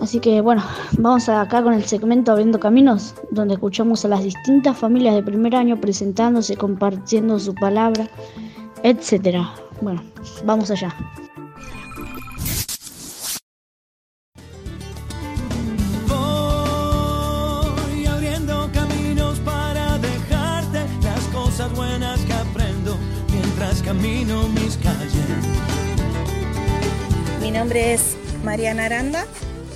Así 0.00 0.20
que 0.20 0.40
bueno, 0.40 0.62
vamos 0.98 1.28
acá 1.28 1.62
con 1.62 1.72
el 1.72 1.84
segmento 1.84 2.32
Abriendo 2.32 2.60
Caminos, 2.60 3.14
donde 3.30 3.54
escuchamos 3.54 4.04
a 4.04 4.08
las 4.08 4.22
distintas 4.22 4.76
familias 4.76 5.14
de 5.14 5.22
primer 5.22 5.56
año 5.56 5.80
presentándose, 5.80 6.56
compartiendo 6.56 7.38
su 7.38 7.54
palabra, 7.54 8.08
etc. 8.82 9.38
Bueno, 9.80 10.02
vamos 10.44 10.70
allá. 10.70 10.94
Mi 27.40 27.50
nombre 27.50 27.92
es 27.92 28.16
Mariana 28.44 28.84
Aranda, 28.84 29.26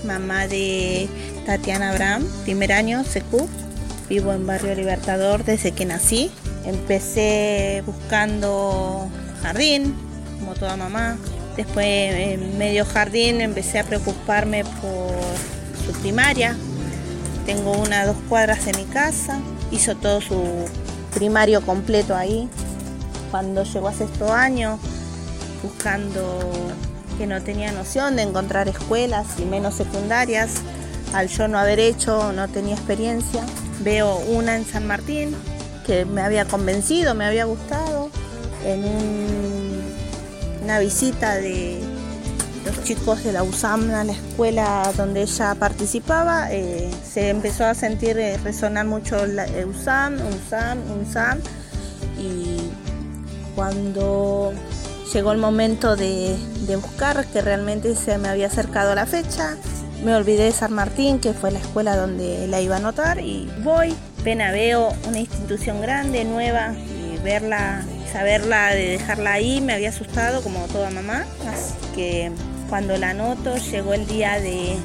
mamá 0.04 0.46
de 0.46 1.08
Tatiana 1.46 1.90
Abraham, 1.90 2.24
primer 2.44 2.72
año 2.72 3.02
CQ. 3.02 3.48
Vivo 4.08 4.32
en 4.32 4.46
Barrio 4.46 4.76
Libertador 4.76 5.44
desde 5.44 5.72
que 5.72 5.84
nací. 5.84 6.30
Empecé 6.64 7.82
buscando 7.84 9.08
jardín, 9.42 9.96
como 10.38 10.54
toda 10.54 10.76
mamá. 10.76 11.18
Después 11.56 11.86
en 11.86 12.56
medio 12.56 12.84
jardín 12.84 13.40
empecé 13.40 13.80
a 13.80 13.84
preocuparme 13.84 14.62
por 14.64 15.12
su 15.84 15.92
primaria. 16.02 16.56
Tengo 17.46 17.72
una 17.72 18.06
dos 18.06 18.16
cuadras 18.28 18.64
de 18.64 18.74
mi 18.74 18.84
casa. 18.84 19.40
Hizo 19.72 19.96
todo 19.96 20.20
su 20.20 20.66
primario 21.14 21.62
completo 21.62 22.14
ahí. 22.14 22.48
Cuando 23.30 23.62
llegó 23.64 23.88
a 23.88 23.92
sexto 23.92 24.32
año, 24.32 24.78
buscando 25.62 26.50
que 27.18 27.26
no 27.26 27.40
tenía 27.42 27.70
noción 27.72 28.16
de 28.16 28.22
encontrar 28.22 28.68
escuelas 28.68 29.26
y 29.38 29.44
menos 29.44 29.74
secundarias, 29.74 30.50
al 31.12 31.28
yo 31.28 31.48
no 31.48 31.58
haber 31.58 31.78
hecho, 31.80 32.32
no 32.32 32.48
tenía 32.48 32.74
experiencia. 32.74 33.42
Veo 33.80 34.16
una 34.28 34.56
en 34.56 34.64
San 34.64 34.86
Martín 34.86 35.34
que 35.86 36.04
me 36.04 36.22
había 36.22 36.44
convencido, 36.44 37.14
me 37.14 37.24
había 37.24 37.44
gustado, 37.44 38.10
en 38.64 38.84
un- 38.84 39.82
una 40.64 40.78
visita 40.78 41.34
de 41.36 41.80
los 42.64 42.84
chicos 42.84 43.24
de 43.24 43.32
la 43.32 43.42
USAM 43.42 43.90
a 43.94 44.04
la 44.04 44.12
escuela 44.12 44.92
donde 44.96 45.22
ella 45.22 45.54
participaba, 45.54 46.52
eh, 46.52 46.90
se 47.10 47.30
empezó 47.30 47.64
a 47.64 47.74
sentir 47.74 48.18
eh, 48.18 48.36
resonar 48.38 48.86
mucho 48.86 49.26
la 49.26 49.46
eh, 49.46 49.64
USAM, 49.64 50.14
USAM, 50.46 50.78
USAM 51.00 51.38
y 52.18 52.69
cuando 53.60 54.54
llegó 55.12 55.32
el 55.32 55.38
momento 55.38 55.94
de, 55.94 56.34
buscar, 56.80 57.26
que 57.26 57.42
realmente 57.42 57.94
se 57.94 58.16
me 58.16 58.28
había 58.28 58.46
acercado 58.46 58.94
la 58.94 59.04
fecha, 59.04 59.58
me 60.02 60.14
olvidé 60.14 60.44
de 60.44 60.52
San 60.52 60.72
Martín, 60.72 61.18
que 61.20 61.34
fue 61.34 61.50
la 61.50 61.58
escuela 61.58 61.94
donde 61.94 62.46
la 62.48 62.62
iba 62.62 62.76
a 62.76 62.78
anotar, 62.78 63.20
y 63.20 63.50
voy, 63.62 63.94
pena 64.24 64.50
veo 64.50 64.94
una 65.06 65.18
institución 65.18 65.82
grande, 65.82 66.24
nueva, 66.24 66.72
y 66.72 67.18
verla, 67.22 67.82
saberla, 68.10 68.70
de 68.70 68.92
dejarla 68.92 69.34
ahí, 69.34 69.60
me 69.60 69.74
había 69.74 69.90
asustado 69.90 70.40
como 70.40 70.64
toda 70.68 70.88
mamá, 70.88 71.26
así 71.46 71.74
que 71.94 72.32
cuando 72.70 72.96
la 72.96 73.10
anoto 73.10 73.58
llegó 73.58 73.92
el 73.92 74.06
día 74.06 74.40
de 74.40 74.78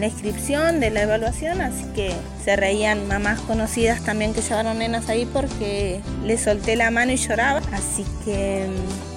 la 0.00 0.06
inscripción, 0.06 0.80
de 0.80 0.90
la 0.90 1.02
evaluación, 1.02 1.60
así 1.60 1.84
que 1.94 2.12
se 2.44 2.56
reían 2.56 3.06
mamás 3.06 3.40
conocidas 3.40 4.02
también 4.02 4.34
que 4.34 4.42
llevaron 4.42 4.78
nenas 4.78 5.08
ahí 5.08 5.26
porque 5.26 6.00
le 6.24 6.38
solté 6.38 6.76
la 6.76 6.90
mano 6.90 7.12
y 7.12 7.16
lloraba, 7.16 7.60
así 7.72 8.04
que 8.24 8.66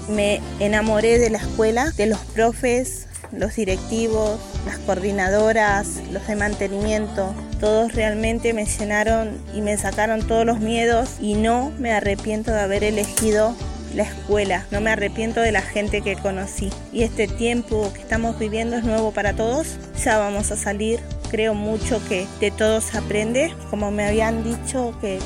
mm, 0.10 0.14
me 0.14 0.42
enamoré 0.60 1.18
de 1.20 1.30
la 1.30 1.40
escuela, 1.40 1.92
de 1.92 2.08
los 2.08 2.20
profes, 2.20 3.08
los 3.32 3.56
directivos, 3.56 4.40
las 4.66 4.78
coordinadoras, 4.80 6.02
los 6.12 6.26
de 6.28 6.36
mantenimiento, 6.36 7.34
todos 7.60 7.94
realmente 7.94 8.54
me 8.54 8.66
llenaron 8.66 9.38
y 9.54 9.62
me 9.62 9.78
sacaron 9.78 10.26
todos 10.28 10.46
los 10.46 10.60
miedos 10.60 11.16
y 11.20 11.36
no 11.36 11.72
me 11.80 11.92
arrepiento 11.92 12.52
de 12.52 12.62
haber 12.62 12.84
elegido 12.84 13.56
la 13.94 14.04
escuela, 14.04 14.66
no 14.72 14.82
me 14.82 14.92
arrepiento 14.92 15.42
de 15.42 15.52
la 15.52 15.62
gente 15.62 16.02
que 16.02 16.16
conocí. 16.16 16.72
Y 16.92 17.04
este 17.04 17.28
tiempo 17.28 17.92
que 17.94 18.02
estamos 18.02 18.38
viviendo 18.40 18.76
es 18.76 18.84
nuevo 18.84 19.12
para 19.12 19.34
todos, 19.34 19.78
ya 20.04 20.18
vamos 20.18 20.52
a 20.52 20.58
salir, 20.58 21.00
creo 21.32 21.54
mucho 21.54 22.02
que 22.08 22.28
de 22.40 22.52
todos 22.52 22.96
aprende, 22.96 23.54
como 23.70 23.92
me 23.92 24.06
habían 24.06 24.44
dicho 24.44 24.98
que 25.02 25.20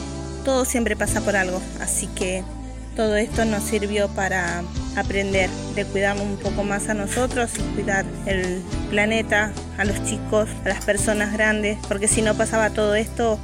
todo 0.44 0.66
siempre 0.66 0.96
pasa 0.96 1.22
por 1.22 1.36
algo, 1.36 1.62
así 1.82 2.08
que 2.08 2.44
todo 2.96 3.16
esto 3.16 3.46
nos 3.46 3.64
sirvió 3.64 4.10
para 4.10 4.62
aprender 4.98 5.50
de 5.76 5.86
cuidarnos 5.86 6.26
un 6.26 6.38
poco 6.38 6.64
más 6.64 6.90
a 6.90 6.94
nosotros 6.94 7.52
y 7.58 7.62
cuidar 7.76 8.06
el 8.26 8.62
planeta, 8.90 9.54
a 9.78 9.86
los 9.86 10.04
chicos, 10.04 10.50
a 10.66 10.70
las 10.70 10.84
personas 10.84 11.32
grandes, 11.32 11.78
porque 11.88 12.08
si 12.08 12.22
no 12.22 12.36
pasaba 12.36 12.72
todo 12.72 12.96
esto, 12.96 13.40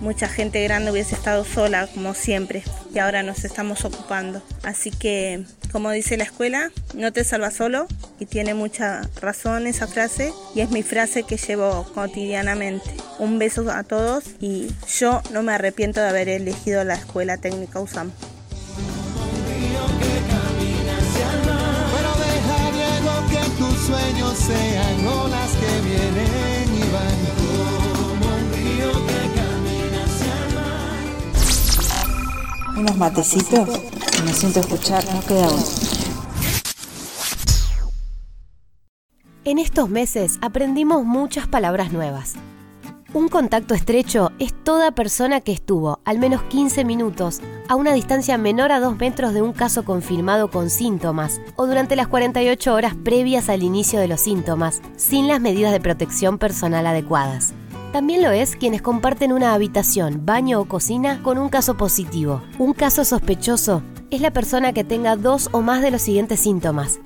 mucha 0.00 0.28
gente 0.28 0.62
grande 0.64 0.90
hubiese 0.90 1.14
estado 1.14 1.44
sola 1.44 1.86
como 1.86 2.14
siempre 2.14 2.62
y 2.94 2.98
ahora 2.98 3.22
nos 3.22 3.44
estamos 3.44 3.84
ocupando. 3.84 4.42
Así 4.62 4.90
que, 4.90 5.44
como 5.72 5.90
dice 5.90 6.16
la 6.16 6.24
escuela, 6.24 6.70
no 6.94 7.12
te 7.12 7.24
salvas 7.24 7.54
solo 7.54 7.86
y 8.18 8.26
tiene 8.26 8.54
mucha 8.54 9.02
razón 9.20 9.66
esa 9.66 9.86
frase 9.86 10.32
y 10.54 10.60
es 10.60 10.70
mi 10.70 10.82
frase 10.82 11.22
que 11.22 11.36
llevo 11.36 11.86
cotidianamente. 11.94 12.90
Un 13.18 13.38
beso 13.38 13.70
a 13.70 13.84
todos 13.84 14.24
y 14.40 14.68
yo 14.88 15.22
no 15.32 15.42
me 15.42 15.52
arrepiento 15.52 16.00
de 16.00 16.08
haber 16.08 16.28
elegido 16.28 16.82
la 16.84 16.94
escuela 16.94 17.36
técnica 17.36 17.80
USAM. 17.80 18.10
Sueños 23.86 24.38
sean 24.38 24.96
que 25.60 25.88
vienen 25.88 26.29
Unos 32.80 32.96
matecitos 32.96 33.68
me 34.24 34.32
siento 34.32 34.60
escuchar, 34.60 35.04
no 35.14 35.20
queda 35.20 35.48
otro. 35.48 35.66
En 39.44 39.58
estos 39.58 39.90
meses 39.90 40.38
aprendimos 40.40 41.04
muchas 41.04 41.46
palabras 41.46 41.92
nuevas. 41.92 42.36
Un 43.12 43.28
contacto 43.28 43.74
estrecho 43.74 44.32
es 44.38 44.54
toda 44.64 44.92
persona 44.92 45.42
que 45.42 45.52
estuvo 45.52 46.00
al 46.06 46.18
menos 46.18 46.42
15 46.44 46.86
minutos 46.86 47.42
a 47.68 47.76
una 47.76 47.92
distancia 47.92 48.38
menor 48.38 48.72
a 48.72 48.80
2 48.80 48.96
metros 48.96 49.34
de 49.34 49.42
un 49.42 49.52
caso 49.52 49.84
confirmado 49.84 50.50
con 50.50 50.70
síntomas 50.70 51.38
o 51.56 51.66
durante 51.66 51.96
las 51.96 52.08
48 52.08 52.72
horas 52.72 52.94
previas 52.94 53.50
al 53.50 53.62
inicio 53.62 54.00
de 54.00 54.08
los 54.08 54.22
síntomas 54.22 54.80
sin 54.96 55.28
las 55.28 55.42
medidas 55.42 55.72
de 55.72 55.80
protección 55.80 56.38
personal 56.38 56.86
adecuadas. 56.86 57.52
También 57.92 58.22
lo 58.22 58.30
es 58.30 58.54
quienes 58.54 58.82
comparten 58.82 59.32
una 59.32 59.52
habitación, 59.52 60.24
baño 60.24 60.60
o 60.60 60.66
cocina 60.66 61.20
con 61.24 61.38
un 61.38 61.48
caso 61.48 61.76
positivo. 61.76 62.40
Un 62.58 62.72
caso 62.72 63.04
sospechoso 63.04 63.82
es 64.10 64.20
la 64.20 64.30
persona 64.30 64.72
que 64.72 64.84
tenga 64.84 65.16
dos 65.16 65.48
o 65.50 65.60
más 65.60 65.82
de 65.82 65.90
los 65.90 66.02
siguientes 66.02 66.38
síntomas. 66.38 67.00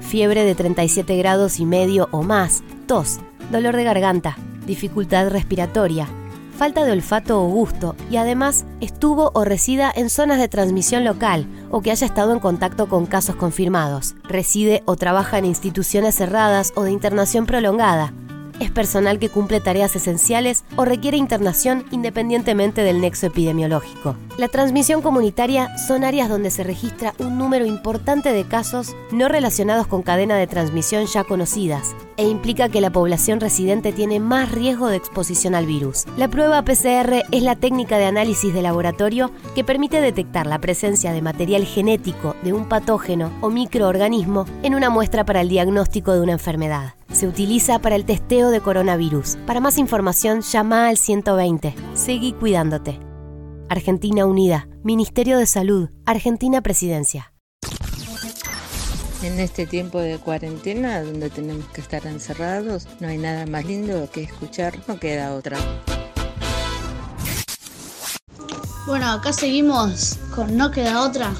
Fiebre 0.00 0.44
de 0.44 0.54
37 0.54 1.14
grados 1.18 1.60
y 1.60 1.66
medio 1.66 2.08
o 2.10 2.22
más, 2.22 2.62
tos, 2.86 3.20
dolor 3.52 3.76
de 3.76 3.84
garganta, 3.84 4.38
dificultad 4.66 5.28
respiratoria, 5.28 6.08
falta 6.56 6.84
de 6.84 6.92
olfato 6.92 7.42
o 7.42 7.48
gusto 7.48 7.94
y 8.10 8.16
además 8.16 8.64
estuvo 8.80 9.30
o 9.34 9.44
resida 9.44 9.92
en 9.94 10.08
zonas 10.08 10.38
de 10.38 10.48
transmisión 10.48 11.04
local 11.04 11.46
o 11.70 11.82
que 11.82 11.90
haya 11.90 12.06
estado 12.06 12.32
en 12.32 12.38
contacto 12.38 12.88
con 12.88 13.04
casos 13.04 13.36
confirmados, 13.36 14.14
reside 14.24 14.82
o 14.86 14.96
trabaja 14.96 15.38
en 15.38 15.44
instituciones 15.44 16.14
cerradas 16.14 16.72
o 16.76 16.82
de 16.82 16.92
internación 16.92 17.44
prolongada, 17.44 18.14
es 18.60 18.70
personal 18.70 19.18
que 19.18 19.28
cumple 19.28 19.60
tareas 19.60 19.96
esenciales 19.96 20.64
o 20.76 20.84
requiere 20.84 21.16
internación 21.16 21.84
independientemente 21.90 22.82
del 22.82 23.00
nexo 23.00 23.26
epidemiológico. 23.26 24.16
La 24.38 24.48
transmisión 24.48 25.02
comunitaria 25.02 25.76
son 25.76 26.04
áreas 26.04 26.28
donde 26.28 26.50
se 26.50 26.62
registra 26.62 27.14
un 27.18 27.38
número 27.38 27.66
importante 27.66 28.32
de 28.32 28.44
casos 28.44 28.94
no 29.10 29.28
relacionados 29.28 29.86
con 29.86 30.02
cadena 30.02 30.36
de 30.36 30.46
transmisión 30.46 31.06
ya 31.06 31.24
conocidas 31.24 31.96
e 32.16 32.28
implica 32.28 32.68
que 32.68 32.80
la 32.80 32.90
población 32.90 33.40
residente 33.40 33.92
tiene 33.92 34.20
más 34.20 34.52
riesgo 34.52 34.88
de 34.88 34.96
exposición 34.96 35.54
al 35.54 35.66
virus. 35.66 36.04
La 36.16 36.28
prueba 36.28 36.62
PCR 36.62 37.24
es 37.30 37.42
la 37.42 37.56
técnica 37.56 37.96
de 37.96 38.04
análisis 38.04 38.52
de 38.52 38.62
laboratorio 38.62 39.30
que 39.54 39.64
permite 39.64 40.00
detectar 40.00 40.46
la 40.46 40.60
presencia 40.60 41.12
de 41.12 41.22
material 41.22 41.64
genético 41.64 42.36
de 42.42 42.52
un 42.52 42.68
patógeno 42.68 43.32
o 43.40 43.48
microorganismo 43.48 44.44
en 44.62 44.74
una 44.74 44.90
muestra 44.90 45.24
para 45.24 45.40
el 45.40 45.48
diagnóstico 45.48 46.12
de 46.12 46.20
una 46.20 46.32
enfermedad. 46.32 46.94
Se 47.12 47.26
utiliza 47.26 47.80
para 47.80 47.96
el 47.96 48.04
testeo 48.04 48.50
de 48.50 48.60
coronavirus. 48.60 49.36
Para 49.46 49.60
más 49.60 49.78
información, 49.78 50.42
llama 50.42 50.88
al 50.88 50.96
120. 50.96 51.74
Seguí 51.94 52.32
cuidándote. 52.32 53.00
Argentina 53.68 54.26
Unida, 54.26 54.68
Ministerio 54.84 55.38
de 55.38 55.46
Salud, 55.46 55.90
Argentina 56.06 56.60
Presidencia. 56.60 57.32
En 59.22 59.38
este 59.38 59.66
tiempo 59.66 59.98
de 59.98 60.18
cuarentena, 60.18 61.02
donde 61.02 61.28
tenemos 61.30 61.66
que 61.66 61.80
estar 61.80 62.06
encerrados, 62.06 62.88
no 63.00 63.08
hay 63.08 63.18
nada 63.18 63.44
más 63.46 63.66
lindo 63.66 64.08
que 64.10 64.22
escuchar, 64.22 64.78
no 64.88 64.98
queda 64.98 65.34
otra. 65.34 65.58
Bueno, 68.86 69.10
acá 69.10 69.32
seguimos 69.32 70.18
con 70.34 70.56
No 70.56 70.70
Queda 70.70 71.02
Otra. 71.02 71.32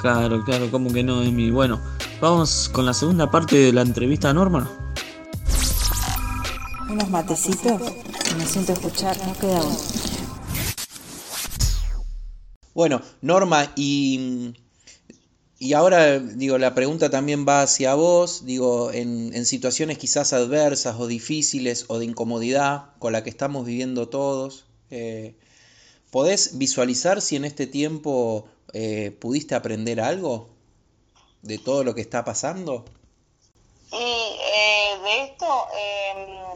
Claro, 0.00 0.44
claro, 0.44 0.70
como 0.70 0.92
que 0.92 1.02
no, 1.02 1.22
Emi. 1.22 1.50
Bueno, 1.50 1.80
vamos 2.20 2.68
con 2.72 2.84
la 2.84 2.92
segunda 2.92 3.30
parte 3.30 3.56
de 3.56 3.72
la 3.72 3.82
entrevista 3.82 4.30
a 4.30 4.34
Norma. 4.34 4.87
Unos 6.98 7.10
matecitos 7.10 7.80
me 8.36 8.44
siento 8.44 8.72
a 8.72 8.74
escuchar, 8.74 9.16
no 9.24 9.32
queda 9.38 9.62
uno. 9.62 9.78
Bueno, 12.74 13.02
Norma, 13.20 13.72
y, 13.76 14.52
y 15.60 15.74
ahora 15.74 16.18
digo, 16.18 16.58
la 16.58 16.74
pregunta 16.74 17.08
también 17.08 17.46
va 17.46 17.62
hacia 17.62 17.94
vos, 17.94 18.44
digo, 18.46 18.90
en, 18.90 19.32
en 19.32 19.46
situaciones 19.46 19.96
quizás 19.96 20.32
adversas 20.32 20.96
o 20.98 21.06
difíciles 21.06 21.84
o 21.86 22.00
de 22.00 22.06
incomodidad 22.06 22.86
con 22.98 23.12
la 23.12 23.22
que 23.22 23.30
estamos 23.30 23.64
viviendo 23.64 24.08
todos, 24.08 24.64
eh, 24.90 25.36
¿podés 26.10 26.58
visualizar 26.58 27.22
si 27.22 27.36
en 27.36 27.44
este 27.44 27.68
tiempo 27.68 28.48
eh, 28.72 29.16
pudiste 29.20 29.54
aprender 29.54 30.00
algo 30.00 30.48
de 31.42 31.58
todo 31.58 31.84
lo 31.84 31.94
que 31.94 32.00
está 32.00 32.24
pasando? 32.24 32.86
Y 33.92 33.96
eh, 33.96 34.98
de 35.02 35.22
esto, 35.22 35.46
eh, 35.46 36.47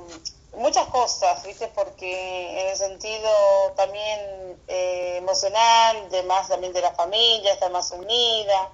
muchas 0.57 0.87
cosas, 0.89 1.43
¿viste? 1.45 1.69
Porque 1.69 2.61
en 2.61 2.69
el 2.69 2.77
sentido 2.77 3.31
también 3.77 4.61
eh, 4.69 5.17
emocional, 5.19 6.11
de 6.11 6.23
más 6.25 6.49
también 6.49 6.73
de 6.73 6.83
la 6.83 6.93
familia, 6.93 7.53
estar 7.53 7.71
más 7.71 7.91
unida, 7.91 8.71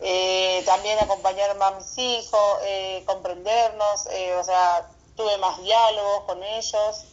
eh, 0.00 0.62
también 0.66 0.98
acompañar 0.98 1.56
más 1.56 1.72
a 1.72 1.76
mis 1.76 1.98
hijos, 1.98 2.58
eh, 2.64 3.02
comprendernos, 3.06 4.06
o 4.40 4.44
sea, 4.44 4.88
tuve 5.16 5.38
más 5.38 5.62
diálogos 5.62 6.24
con 6.24 6.42
ellos, 6.42 7.04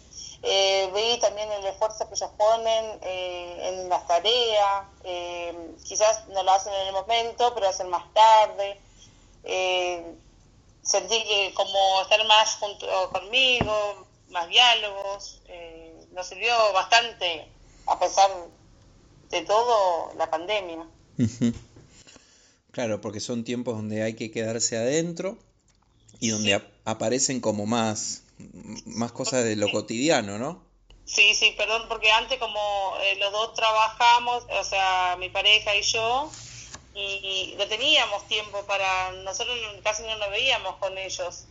vi 0.42 1.20
también 1.20 1.52
el 1.52 1.66
esfuerzo 1.68 2.08
que 2.10 2.16
ellos 2.16 2.32
ponen 2.36 3.00
en 3.04 3.90
las 3.90 4.08
tareas, 4.08 4.86
quizás 5.84 6.28
no 6.30 6.42
lo 6.42 6.52
hacen 6.52 6.74
en 6.74 6.88
el 6.88 6.94
momento, 6.94 7.54
pero 7.54 7.68
lo 7.68 7.70
hacen 7.70 7.90
más 7.90 8.12
tarde. 8.14 8.80
Sentí 10.84 11.24
que 11.24 11.54
como 11.54 12.02
estar 12.02 12.26
más 12.28 12.56
junto 12.56 12.88
conmigo, 13.12 14.08
más 14.30 14.48
diálogos, 14.50 15.42
eh, 15.46 16.08
nos 16.12 16.28
sirvió 16.28 16.54
bastante 16.74 17.48
a 17.86 18.00
pesar 18.00 18.30
de 19.30 19.42
todo 19.44 20.14
la 20.16 20.30
pandemia. 20.30 20.88
Claro, 22.72 23.02
porque 23.02 23.20
son 23.20 23.44
tiempos 23.44 23.76
donde 23.76 24.02
hay 24.04 24.16
que 24.16 24.32
quedarse 24.32 24.78
adentro 24.78 25.38
y 26.20 26.30
donde 26.30 26.54
ap- 26.56 26.72
aparecen 26.86 27.42
como 27.42 27.66
más, 27.66 28.24
más 28.86 29.12
cosas 29.12 29.44
de 29.44 29.56
lo 29.56 29.70
cotidiano, 29.72 30.38
¿no? 30.40 30.64
Sí, 31.06 31.34
sí, 31.36 31.54
perdón, 31.58 31.88
porque 31.90 32.10
antes 32.12 32.40
como 32.40 32.94
eh, 33.02 33.16
los 33.18 33.32
dos 33.32 33.54
trabajamos, 33.54 34.46
o 34.60 34.64
sea, 34.64 35.18
mi 35.20 35.30
pareja 35.30 35.76
y 35.76 35.82
yo, 35.82 36.32
y, 36.94 37.56
no 37.58 37.68
teníamos 37.68 38.28
tiempo 38.28 38.64
para, 38.66 39.12
nosotros 39.24 39.56
no- 39.62 39.82
casi 39.84 40.04
no 40.04 40.16
nos 40.18 40.30
veíamos 40.30 40.76
con 40.78 40.98
ellos. 40.98 41.46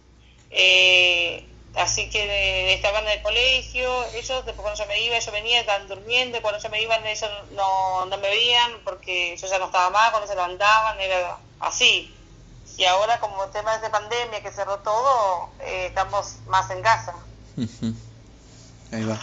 Eh, 0.50 1.46
así 1.74 2.10
que 2.10 2.74
estaban 2.74 3.04
en 3.04 3.18
el 3.18 3.22
colegio, 3.22 4.04
ellos, 4.14 4.44
después 4.44 4.56
cuando 4.56 4.78
yo 4.82 4.86
me 4.86 5.00
iba, 5.02 5.18
yo 5.18 5.32
venía, 5.32 5.60
estaban 5.60 5.88
durmiendo, 5.88 6.42
cuando 6.42 6.60
yo 6.60 6.68
me 6.70 6.82
iba, 6.82 6.96
ellos 6.96 7.30
no, 7.52 8.06
no 8.06 8.16
me 8.18 8.28
veían 8.28 8.72
porque 8.84 9.36
yo 9.40 9.46
ya 9.48 9.58
no 9.58 9.66
estaba 9.66 9.90
más, 9.90 10.10
cuando 10.10 10.28
se 10.28 10.34
levantaban, 10.34 11.00
era 11.00 11.38
así. 11.60 12.14
Y 12.76 12.84
ahora 12.84 13.20
como 13.20 13.44
el 13.44 13.50
tema 13.50 13.78
de 13.78 13.90
pandemia 13.90 14.42
que 14.42 14.50
cerró 14.50 14.78
todo, 14.78 15.50
eh, 15.60 15.86
estamos 15.88 16.36
más 16.48 16.70
en 16.70 16.82
casa. 16.82 17.14
Ahí 18.92 19.04
va. 19.04 19.20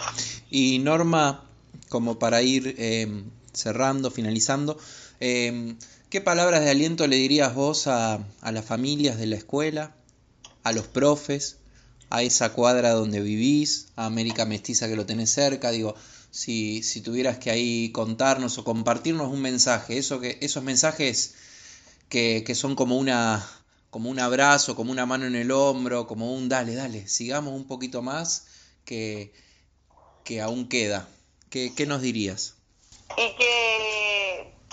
Y 0.50 0.80
Norma, 0.80 1.50
como 1.90 2.20
para 2.20 2.42
ir 2.42 2.76
eh, 2.78 3.08
cerrando, 3.54 4.12
finalizando, 4.12 4.78
eh, 5.20 5.76
¿qué 6.10 6.22
palabras 6.22 6.64
de 6.64 6.70
aliento 6.70 7.08
le 7.08 7.18
dirías 7.18 7.54
vos 7.54 7.88
a, 7.88 8.26
las 8.42 8.66
familias 8.66 9.18
de 9.18 9.28
la 9.28 9.36
escuela, 9.36 9.96
a 10.64 10.72
los 10.72 10.88
profes, 10.88 11.58
a 12.10 12.24
esa 12.24 12.54
cuadra 12.54 12.92
donde 12.92 13.20
vivís, 13.20 13.88
a 13.96 14.06
América 14.06 14.46
Mestiza 14.46 14.88
que 14.88 14.96
lo 14.96 15.06
tenés 15.06 15.32
cerca? 15.32 15.72
Digo, 15.72 15.96
si, 16.32 16.84
si 16.84 17.02
tuvieras 17.02 17.40
que 17.40 17.52
ahí 17.52 17.92
contarnos 17.92 18.58
o 18.58 18.64
compartirnos 18.64 19.32
un 19.32 19.42
mensaje, 19.42 19.98
eso 19.98 20.20
que, 20.20 20.38
esos 20.42 20.64
mensajes 20.64 21.36
que, 22.10 22.44
que 22.46 22.56
son 22.56 22.76
como 22.76 22.98
una, 22.98 23.46
como 23.90 24.10
un 24.10 24.20
abrazo, 24.20 24.76
como 24.76 24.92
una 24.92 25.06
mano 25.06 25.26
en 25.26 25.36
el 25.36 25.52
hombro, 25.52 26.08
como 26.08 26.34
un 26.34 26.48
dale, 26.50 26.76
dale, 26.76 27.08
sigamos 27.08 27.54
un 27.54 27.68
poquito 27.68 28.02
más 28.02 28.46
que, 28.86 29.34
que 30.24 30.42
aún 30.42 30.70
queda. 30.70 31.08
¿Qué, 31.50 31.74
qué 31.76 31.86
nos 31.86 32.02
dirías? 32.02 32.58
y 33.16 33.36
que 33.38 33.87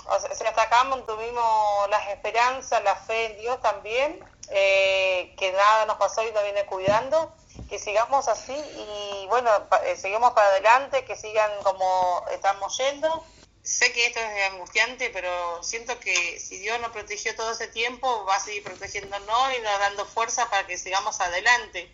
o 0.07 0.19
sea, 0.19 0.49
hasta 0.49 0.61
acá 0.61 0.83
mantuvimos 0.83 1.89
las 1.89 2.07
esperanzas, 2.09 2.83
la 2.83 2.95
fe 2.95 3.25
en 3.25 3.37
Dios 3.39 3.61
también, 3.61 4.23
eh, 4.49 5.33
que 5.37 5.51
nada 5.51 5.85
nos 5.85 5.97
pasó 5.97 6.23
y 6.23 6.31
nos 6.31 6.43
viene 6.43 6.65
cuidando, 6.65 7.33
que 7.69 7.79
sigamos 7.79 8.27
así 8.27 8.53
y 8.53 9.25
bueno, 9.27 9.49
eh, 9.85 9.95
seguimos 9.97 10.33
para 10.33 10.47
adelante, 10.47 11.05
que 11.05 11.15
sigan 11.15 11.51
como 11.63 12.23
estamos 12.31 12.77
yendo. 12.77 13.23
Sé 13.63 13.91
que 13.93 14.05
esto 14.05 14.19
es 14.19 14.51
angustiante, 14.51 15.09
pero 15.09 15.63
siento 15.63 15.99
que 15.99 16.39
si 16.39 16.59
Dios 16.59 16.79
nos 16.81 16.91
protegió 16.91 17.35
todo 17.35 17.51
ese 17.51 17.67
tiempo, 17.67 18.23
va 18.25 18.35
a 18.35 18.39
seguir 18.39 18.63
protegiéndonos 18.63 19.57
y 19.57 19.61
nos 19.61 19.79
dando 19.79 20.05
fuerza 20.05 20.47
para 20.51 20.67
que 20.67 20.77
sigamos 20.77 21.19
adelante, 21.19 21.91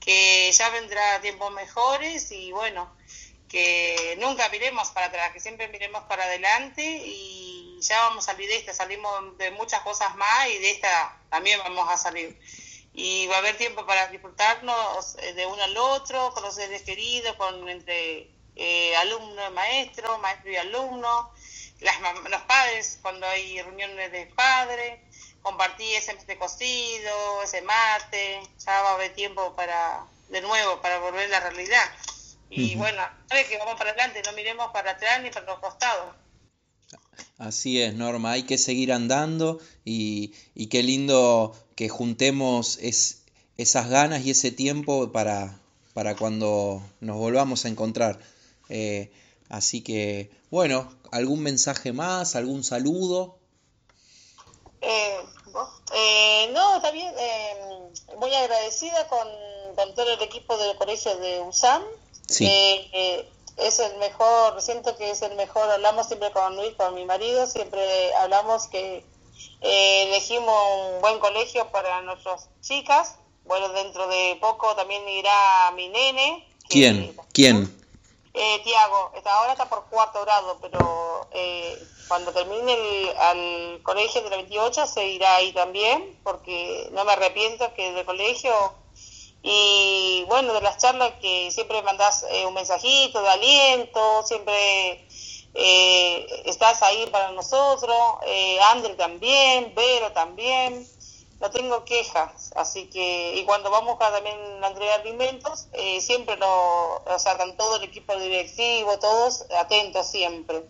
que 0.00 0.50
ya 0.50 0.70
vendrá 0.70 1.20
tiempos 1.20 1.52
mejores 1.52 2.32
y 2.32 2.50
bueno, 2.50 2.92
que 3.48 4.16
nunca 4.20 4.48
miremos 4.48 4.90
para 4.90 5.06
atrás, 5.06 5.32
que 5.32 5.38
siempre 5.38 5.68
miremos 5.68 6.02
para 6.08 6.24
adelante 6.24 6.82
y 6.82 7.43
ya 7.84 8.00
vamos 8.08 8.24
a 8.26 8.32
salir 8.32 8.48
de 8.48 8.56
esta, 8.56 8.72
salimos 8.72 9.36
de 9.38 9.50
muchas 9.52 9.80
cosas 9.82 10.14
más 10.16 10.48
y 10.48 10.58
de 10.58 10.70
esta 10.70 11.18
también 11.30 11.60
vamos 11.60 11.88
a 11.90 11.96
salir. 11.96 12.38
Y 12.92 13.26
va 13.26 13.36
a 13.36 13.38
haber 13.38 13.56
tiempo 13.56 13.84
para 13.86 14.06
disfrutarnos 14.08 15.16
eh, 15.18 15.34
de 15.34 15.46
uno 15.46 15.62
al 15.62 15.76
otro, 15.76 16.32
con 16.32 16.44
los 16.44 16.54
seres 16.54 16.82
queridos, 16.82 17.34
con 17.36 17.68
entre 17.68 18.30
eh, 18.56 18.96
alumno 18.96 19.48
y 19.48 19.52
maestro, 19.52 20.18
maestro 20.18 20.50
y 20.50 20.56
alumno, 20.56 21.32
las, 21.80 21.96
los 22.30 22.42
padres, 22.42 22.98
cuando 23.02 23.26
hay 23.26 23.60
reuniones 23.60 24.12
de 24.12 24.26
padres, 24.26 25.00
compartir 25.42 25.96
ese 25.96 26.14
mate 26.14 26.38
cocido, 26.38 27.42
ese 27.42 27.62
mate, 27.62 28.40
ya 28.64 28.82
va 28.82 28.90
a 28.90 28.94
haber 28.94 29.12
tiempo 29.14 29.54
para, 29.56 30.06
de 30.28 30.40
nuevo, 30.40 30.80
para 30.80 30.98
volver 31.00 31.26
a 31.26 31.40
la 31.40 31.50
realidad. 31.50 31.90
Y 32.48 32.70
Ujú. 32.70 32.78
bueno, 32.78 33.02
sabe 33.28 33.46
que 33.46 33.58
vamos 33.58 33.74
para 33.74 33.90
adelante, 33.90 34.22
no 34.24 34.32
miremos 34.32 34.70
para 34.70 34.92
atrás 34.92 35.20
ni 35.20 35.30
para 35.30 35.46
los 35.46 35.58
costados. 35.58 36.14
Así 37.38 37.80
es, 37.80 37.94
Norma, 37.94 38.32
hay 38.32 38.44
que 38.44 38.58
seguir 38.58 38.92
andando 38.92 39.60
y, 39.84 40.32
y 40.54 40.66
qué 40.66 40.82
lindo 40.82 41.54
que 41.74 41.88
juntemos 41.88 42.78
es, 42.80 43.22
esas 43.56 43.88
ganas 43.88 44.24
y 44.24 44.30
ese 44.30 44.50
tiempo 44.50 45.12
para, 45.12 45.58
para 45.92 46.16
cuando 46.16 46.82
nos 47.00 47.16
volvamos 47.16 47.64
a 47.64 47.68
encontrar. 47.68 48.18
Eh, 48.68 49.10
así 49.48 49.82
que, 49.82 50.30
bueno, 50.50 50.92
¿algún 51.10 51.40
mensaje 51.40 51.92
más? 51.92 52.36
¿Algún 52.36 52.64
saludo? 52.64 53.38
Eh. 54.80 55.18
Eh, 55.96 56.50
no, 56.52 56.76
está 56.76 56.90
bien. 56.90 57.14
muy 58.18 58.34
agradecida 58.34 59.06
con, 59.08 59.28
con 59.76 59.94
todo 59.94 60.12
el 60.12 60.22
equipo 60.22 60.56
del 60.58 60.76
colegio 60.76 61.16
de 61.16 61.40
USAM. 61.40 61.82
Sí. 62.26 62.46
Es 63.56 63.78
el 63.78 63.96
mejor, 63.98 64.60
siento 64.60 64.96
que 64.96 65.10
es 65.10 65.22
el 65.22 65.36
mejor, 65.36 65.70
hablamos 65.70 66.06
siempre 66.08 66.32
con 66.32 66.56
Luis, 66.56 66.74
con 66.74 66.94
mi 66.94 67.04
marido, 67.04 67.46
siempre 67.46 68.12
hablamos 68.14 68.66
que 68.66 69.04
eh, 69.60 70.02
elegimos 70.08 70.54
un 70.94 71.00
buen 71.00 71.18
colegio 71.18 71.70
para 71.70 72.02
nuestras 72.02 72.50
chicas. 72.60 73.16
Bueno, 73.44 73.68
dentro 73.70 74.06
de 74.08 74.38
poco 74.40 74.74
también 74.74 75.08
irá 75.08 75.70
mi 75.74 75.88
nene. 75.88 76.48
¿Quién? 76.68 77.16
¿Quién? 77.32 77.84
Eh, 78.32 78.60
Tiago, 78.64 79.12
ahora 79.26 79.52
está 79.52 79.68
por 79.68 79.84
cuarto 79.84 80.20
grado, 80.22 80.58
pero 80.60 81.28
eh, 81.32 81.78
cuando 82.08 82.32
termine 82.32 82.72
el 82.72 83.16
al 83.16 83.80
colegio 83.82 84.22
de 84.22 84.30
la 84.30 84.36
28 84.36 84.86
se 84.86 85.06
irá 85.06 85.36
ahí 85.36 85.52
también, 85.52 86.18
porque 86.24 86.88
no 86.92 87.04
me 87.04 87.12
arrepiento 87.12 87.72
que 87.74 87.92
del 87.92 88.04
colegio 88.04 88.52
y 89.46 90.24
bueno, 90.26 90.54
de 90.54 90.62
las 90.62 90.78
charlas 90.78 91.12
que 91.20 91.50
siempre 91.50 91.82
mandas 91.82 92.24
eh, 92.30 92.46
un 92.46 92.54
mensajito 92.54 93.20
de 93.20 93.28
aliento, 93.28 94.22
siempre 94.24 95.06
eh, 95.52 96.42
estás 96.46 96.82
ahí 96.82 97.06
para 97.12 97.30
nosotros, 97.32 97.94
eh, 98.26 98.58
André 98.70 98.94
también, 98.94 99.74
Vero 99.74 100.12
también, 100.12 100.88
no 101.40 101.50
tengo 101.50 101.84
quejas, 101.84 102.52
así 102.56 102.86
que, 102.86 103.34
y 103.36 103.44
cuando 103.44 103.70
vamos 103.70 103.98
a 104.00 104.10
también 104.10 104.34
a 104.64 104.68
entregar 104.68 105.02
eh, 105.74 106.00
siempre 106.00 106.38
lo, 106.38 107.02
o 107.04 107.18
sea, 107.18 107.36
todo 107.58 107.76
el 107.76 107.84
equipo 107.84 108.16
directivo, 108.16 108.98
todos 108.98 109.44
atentos 109.58 110.06
siempre, 110.06 110.64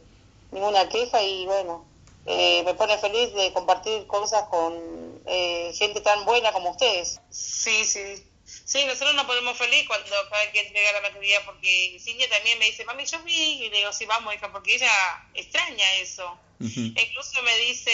ninguna 0.51 0.89
queja 0.89 1.23
y 1.23 1.47
bueno, 1.47 1.85
eh, 2.27 2.65
me 2.65 2.75
pone 2.75 2.99
feliz 2.99 3.33
de 3.35 3.53
compartir 3.53 4.09
cosas 4.09 4.49
con 4.49 5.23
eh, 5.27 5.73
gente 5.75 6.01
tan 6.01 6.25
buena 6.25 6.51
como 6.53 6.71
ustedes. 6.71 7.21
Sí, 7.31 7.85
sí. 7.85 8.34
Sí, 8.64 8.85
nosotros 8.85 9.14
nos 9.14 9.27
ponemos 9.27 9.57
feliz 9.59 9.87
cuando 9.87 10.11
cada 10.31 10.51
que 10.53 10.61
entrega 10.61 10.93
la 10.93 11.01
materia 11.03 11.45
porque 11.45 11.97
Cintia 12.01 12.29
también 12.29 12.59
me 12.59 12.67
dice, 12.67 12.85
mami, 12.85 13.05
yo 13.05 13.23
vi, 13.23 13.64
y 13.64 13.71
le 13.71 13.79
digo, 13.79 13.93
sí, 13.93 14.07
vamos, 14.07 14.35
hija, 14.35 14.51
porque 14.53 14.75
ella 14.75 14.90
extraña 15.35 15.95
eso. 15.97 16.38
Incluso 16.61 17.43
me 17.43 17.57
dice, 17.59 17.90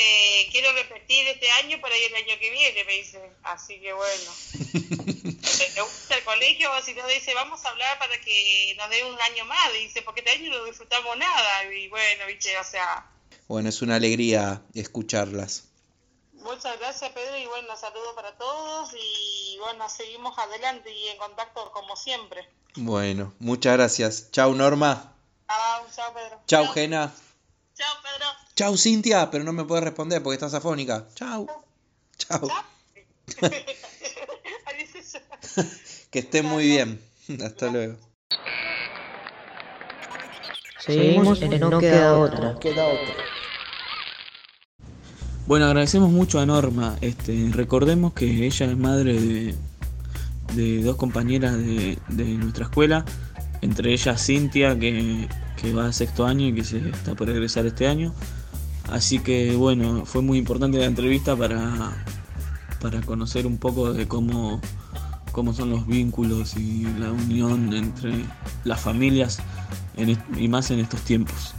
quiero 0.53 0.73
repetir 0.73 1.27
este 1.27 1.51
año 1.51 1.81
para 1.81 1.97
ir 1.97 2.05
el 2.15 2.17
año 2.17 2.39
que 2.39 2.51
viene, 2.51 2.85
me 2.85 2.93
dice. 2.93 3.21
Así 3.43 3.81
que 3.81 3.93
bueno. 3.93 4.33
le 5.75 5.83
gusta 5.83 6.17
el 6.17 6.25
colegio, 6.25 6.71
si 6.85 6.95
no 6.95 7.07
dice, 7.09 7.35
vamos 7.35 7.65
a 7.65 7.71
hablar 7.71 7.99
para 7.99 8.21
que 8.21 8.75
nos 8.77 8.91
dé 8.91 9.05
un 9.05 9.21
año 9.21 9.45
más. 9.47 9.73
Dice, 9.73 10.03
porque 10.03 10.21
este 10.21 10.33
año 10.33 10.51
no 10.51 10.65
disfrutamos 10.65 11.17
nada. 11.17 11.73
Y 11.73 11.89
bueno, 11.89 12.27
viste, 12.27 12.57
o 12.59 12.65
sea. 12.65 13.11
Bueno, 13.49 13.69
es 13.69 13.83
una 13.83 13.97
alegría 13.97 14.63
escucharlas. 14.75 15.70
Muchas 16.43 16.79
gracias, 16.79 17.11
Pedro, 17.13 17.37
y 17.37 17.47
bueno, 17.47 17.77
saludos 17.77 18.13
para 18.15 18.37
todos. 18.37 18.91
Y 18.95 19.59
bueno, 19.59 19.89
seguimos 19.89 20.39
adelante 20.39 20.93
y 20.93 21.09
en 21.09 21.19
contacto 21.19 21.71
como 21.73 21.97
siempre. 21.97 22.49
Bueno, 22.77 23.35
muchas 23.39 23.75
gracias. 23.75 24.31
Chau, 24.31 24.55
Norma. 24.55 25.15
Chao, 25.49 25.87
chao, 25.95 26.15
Pedro. 26.15 26.41
Chau, 26.47 26.67
Gena. 26.73 27.13
Chao, 27.75 27.95
Pedro. 28.03 28.27
Chau, 28.55 28.77
Cintia, 28.77 29.31
pero 29.31 29.45
no 29.45 29.53
me 29.53 29.65
puedes 29.65 29.85
responder 29.85 30.23
porque 30.23 30.35
estás 30.35 30.55
afónica. 30.55 31.07
Chau. 31.15 31.47
Chau. 32.17 32.49
que 36.11 36.19
estés 36.19 36.45
muy 36.45 36.67
bien. 36.67 37.03
Hasta 37.45 37.69
luego. 37.69 37.97
Seguimos 40.79 41.43
en 41.43 41.61
No 41.61 41.79
Queda 41.79 42.19
Otra. 42.19 42.57
Bueno, 45.51 45.67
agradecemos 45.67 46.13
mucho 46.13 46.39
a 46.39 46.47
Norma. 46.47 46.95
Este, 47.01 47.51
recordemos 47.53 48.13
que 48.13 48.47
ella 48.47 48.67
es 48.67 48.79
madre 48.79 49.53
de, 50.55 50.83
dos 50.85 50.95
compañeras 50.95 51.59
de, 51.59 51.99
nuestra 52.39 52.67
escuela, 52.67 53.05
entre 53.61 53.93
ellas 53.93 54.25
Cintia, 54.25 54.79
que, 54.79 55.27
va 55.77 55.87
a 55.87 55.93
sexto 55.93 56.25
año 56.25 56.47
y 56.47 56.55
que 56.55 56.63
se 56.63 56.91
está 56.91 57.17
por 57.17 57.27
regresar 57.27 57.67
este 57.67 57.89
año. 57.89 58.15
Así 58.93 59.19
que 59.19 59.57
bueno, 59.57 60.07
fue 60.07 60.23
muy 60.23 60.39
importante 60.39 60.79
la 60.79 60.85
entrevista 60.85 61.35
para, 61.35 62.05
para 62.81 63.01
conocer 63.01 63.45
un 63.45 63.59
poco 63.59 63.93
de 63.93 64.07
cómo, 64.07 64.61
cómo 65.33 65.53
son 65.53 65.71
los 65.71 65.85
vínculos 65.85 66.57
y 66.57 66.87
la 67.01 67.11
unión 67.11 67.75
entre 67.75 68.25
las 68.63 68.81
familias 68.81 69.41
y 70.39 70.47
más 70.47 70.71
en 70.71 70.79
estos 70.79 71.01
tiempos. 71.01 71.55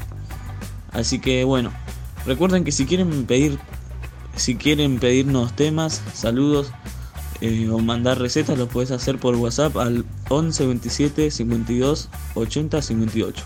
Así 0.93 1.19
que 1.19 1.43
bueno, 1.43 1.73
recuerden 2.25 2.63
que 2.63 2.71
si 2.71 2.85
quieren 2.85 3.25
pedir, 3.25 3.59
si 4.35 4.55
quieren 4.55 4.99
pedirnos 4.99 5.55
temas, 5.55 6.01
saludos 6.13 6.71
eh, 7.41 7.69
o 7.69 7.79
mandar 7.79 8.19
recetas, 8.19 8.57
lo 8.57 8.67
puedes 8.67 8.91
hacer 8.91 9.17
por 9.19 9.35
WhatsApp 9.35 9.75
al 9.77 10.05
11 10.29 10.65
27 10.67 11.31
52 11.31 12.09
80 12.35 12.81
58. 12.81 13.43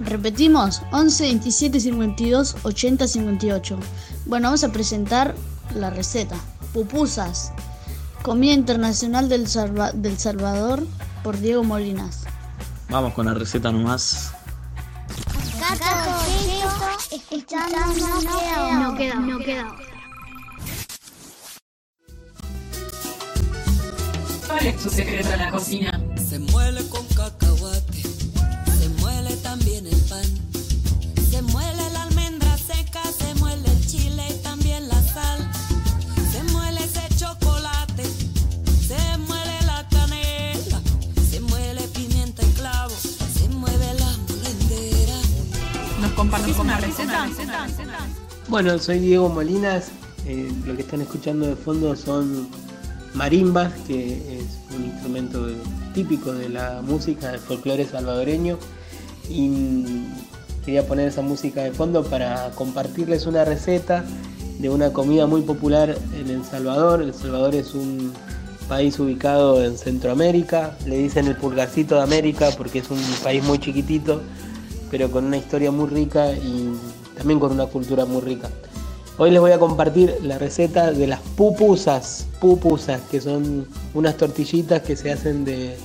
Repetimos, 0.00 0.82
11 0.92 1.22
27 1.24 1.80
52 1.80 2.56
80 2.64 3.06
58. 3.08 3.78
Bueno, 4.26 4.48
vamos 4.48 4.64
a 4.64 4.72
presentar 4.72 5.34
la 5.74 5.90
receta. 5.90 6.36
Pupusas, 6.72 7.52
comida 8.22 8.52
internacional 8.52 9.28
del, 9.28 9.46
Salva- 9.46 9.92
del 9.92 10.18
Salvador 10.18 10.84
por 11.22 11.38
Diego 11.38 11.62
Molinas. 11.62 12.24
Vamos 12.88 13.14
con 13.14 13.26
la 13.26 13.34
receta 13.34 13.70
nomás. 13.70 14.32
Caco, 15.60 16.24
queso, 16.26 17.16
escuchando 17.16 17.76
no 17.86 18.18
queda 18.20 18.78
No 18.80 18.94
queda, 18.96 19.14
no 19.14 19.38
queda. 19.38 19.76
¿Cuál 24.54 24.66
es 24.68 24.82
tu 24.84 24.88
secreto 24.88 25.32
en 25.32 25.38
la 25.40 25.50
cocina? 25.50 26.00
Se 26.30 26.38
muele 26.38 26.80
con 26.86 27.04
cacahuate, 27.08 28.02
se 28.78 28.88
muele 29.00 29.34
también 29.38 29.84
el 29.84 30.00
pan. 30.02 30.22
Se 31.28 31.42
muele 31.42 31.90
la 31.92 32.04
almendra 32.04 32.56
seca, 32.56 33.02
se 33.18 33.34
muele 33.40 33.68
el 33.68 33.84
chile 33.84 34.22
y 34.30 34.42
también 34.44 34.86
la 34.88 35.02
sal. 35.02 35.50
Se 36.30 36.40
muele 36.52 36.84
ese 36.84 37.02
chocolate, 37.16 38.04
se 38.86 39.18
muele 39.26 39.60
la 39.66 39.88
canela, 39.88 40.80
se 41.28 41.40
muele 41.40 41.82
pimienta 41.88 42.44
y 42.44 42.50
clavo, 42.52 42.94
se 42.94 43.48
mueve 43.48 43.92
la 43.98 44.16
molendera. 44.28 45.16
¿Nos 46.00 46.12
compartís 46.12 46.56
una 46.58 46.78
receta? 46.78 47.28
Bueno, 48.46 48.78
soy 48.78 49.00
Diego 49.00 49.28
Molinas. 49.28 49.86
eh, 50.26 50.48
lo 50.64 50.76
que 50.76 50.82
están 50.82 51.00
escuchando 51.00 51.44
de 51.44 51.56
fondo 51.56 51.96
son 51.96 52.48
marimbas, 53.14 53.72
que 53.86 54.38
es 54.38 54.76
un 54.76 54.84
instrumento 54.84 55.46
típico 55.94 56.32
de 56.32 56.48
la 56.48 56.82
música 56.82 57.30
del 57.30 57.40
folclore 57.40 57.86
salvadoreño. 57.86 58.58
Y 59.30 60.04
quería 60.64 60.86
poner 60.86 61.08
esa 61.08 61.22
música 61.22 61.62
de 61.62 61.72
fondo 61.72 62.04
para 62.04 62.50
compartirles 62.50 63.26
una 63.26 63.44
receta 63.44 64.04
de 64.58 64.68
una 64.68 64.92
comida 64.92 65.26
muy 65.26 65.42
popular 65.42 65.96
en 66.18 66.30
El 66.30 66.44
Salvador. 66.44 67.02
El 67.02 67.14
Salvador 67.14 67.54
es 67.54 67.74
un 67.74 68.12
país 68.68 68.98
ubicado 68.98 69.64
en 69.64 69.78
Centroamérica. 69.78 70.76
Le 70.86 70.98
dicen 70.98 71.26
el 71.26 71.36
pulgarcito 71.36 71.96
de 71.96 72.02
América 72.02 72.50
porque 72.56 72.80
es 72.80 72.90
un 72.90 73.00
país 73.22 73.42
muy 73.44 73.58
chiquitito, 73.58 74.22
pero 74.90 75.10
con 75.10 75.24
una 75.24 75.36
historia 75.36 75.70
muy 75.70 75.88
rica 75.88 76.32
y 76.32 76.72
también 77.16 77.40
con 77.40 77.52
una 77.52 77.66
cultura 77.66 78.04
muy 78.04 78.20
rica. 78.20 78.50
Hoy 79.16 79.30
les 79.30 79.40
voy 79.40 79.52
a 79.52 79.60
compartir 79.60 80.12
la 80.22 80.38
receta 80.38 80.90
de 80.90 81.06
las 81.06 81.20
pupusas, 81.20 82.26
pupusas, 82.40 83.00
que 83.12 83.20
son 83.20 83.64
unas 83.94 84.16
tortillitas 84.16 84.82
que 84.82 84.96
se 84.96 85.12
hacen 85.12 85.44
de 85.44 85.76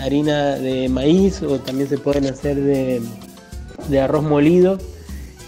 harina 0.00 0.56
de 0.56 0.88
maíz 0.88 1.42
o 1.42 1.60
también 1.60 1.88
se 1.88 1.96
pueden 1.96 2.26
hacer 2.26 2.56
de, 2.60 4.00
arroz 4.00 4.24
molido. 4.24 4.78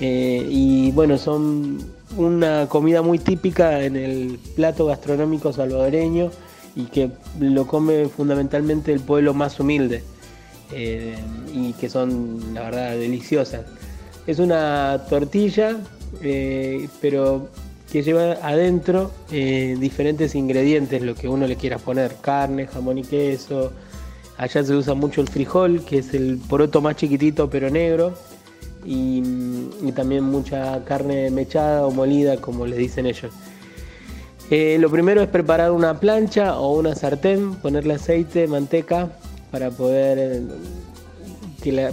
Eh, 0.01 0.47
y 0.49 0.93
bueno, 0.93 1.19
son 1.19 1.79
una 2.17 2.69
comida 2.69 3.03
muy 3.03 3.19
típica 3.19 3.83
en 3.83 3.97
el 3.97 4.39
plato 4.55 4.87
gastronómico 4.87 5.53
salvadoreño 5.53 6.31
y 6.77 6.85
que 6.85 7.11
lo 7.41 7.67
come 7.67 8.07
fundamentalmente 8.09 8.93
el 8.93 9.01
pueblo 9.01 9.35
más 9.35 9.59
humilde 9.59 10.05
eh, 10.71 11.17
y 11.53 11.73
que 11.73 11.89
son 11.89 12.55
la 12.55 12.63
verdad 12.63 12.91
deliciosas. 12.93 13.63
Es 14.29 14.39
una 14.39 15.05
tortilla, 15.09 15.79
eh, 16.23 16.89
pero 17.01 17.49
que 17.91 18.03
lleva 18.03 18.33
adentro 18.43 19.11
eh, 19.31 19.77
diferentes 19.79 20.35
ingredientes, 20.35 21.03
lo 21.03 21.15
que 21.15 21.29
uno 21.29 21.47
le 21.47 21.57
quiera 21.57 21.79
poner, 21.79 22.17
carne, 22.21 22.67
jamón 22.67 22.99
y 22.99 23.03
queso. 23.03 23.73
Allá 24.37 24.63
se 24.63 24.75
usa 24.75 24.95
mucho 24.95 25.21
el 25.21 25.29
frijol, 25.29 25.85
que 25.85 25.99
es 25.99 26.15
el 26.15 26.39
poroto 26.49 26.81
más 26.81 26.97
chiquitito 26.97 27.49
pero 27.51 27.71
negro, 27.71 28.15
y, 28.85 29.23
y 29.83 29.93
también 29.95 30.25
mucha 30.25 30.85
carne 30.85 31.31
mechada 31.31 31.87
o 31.87 31.91
molida, 31.91 32.37
como 32.37 32.67
les 32.67 32.79
dicen 32.79 33.07
ellos. 33.07 33.33
Eh, 34.51 34.79
lo 34.81 34.91
primero 34.91 35.21
es 35.21 35.29
preparar 35.29 35.73
una 35.73 36.01
plancha 36.01 36.59
o 36.59 36.79
una 36.79 36.95
sartén, 36.95 37.55
ponerle 37.57 37.95
aceite, 37.95 38.47
manteca, 38.47 39.11
para 39.51 39.71
poder 39.71 40.43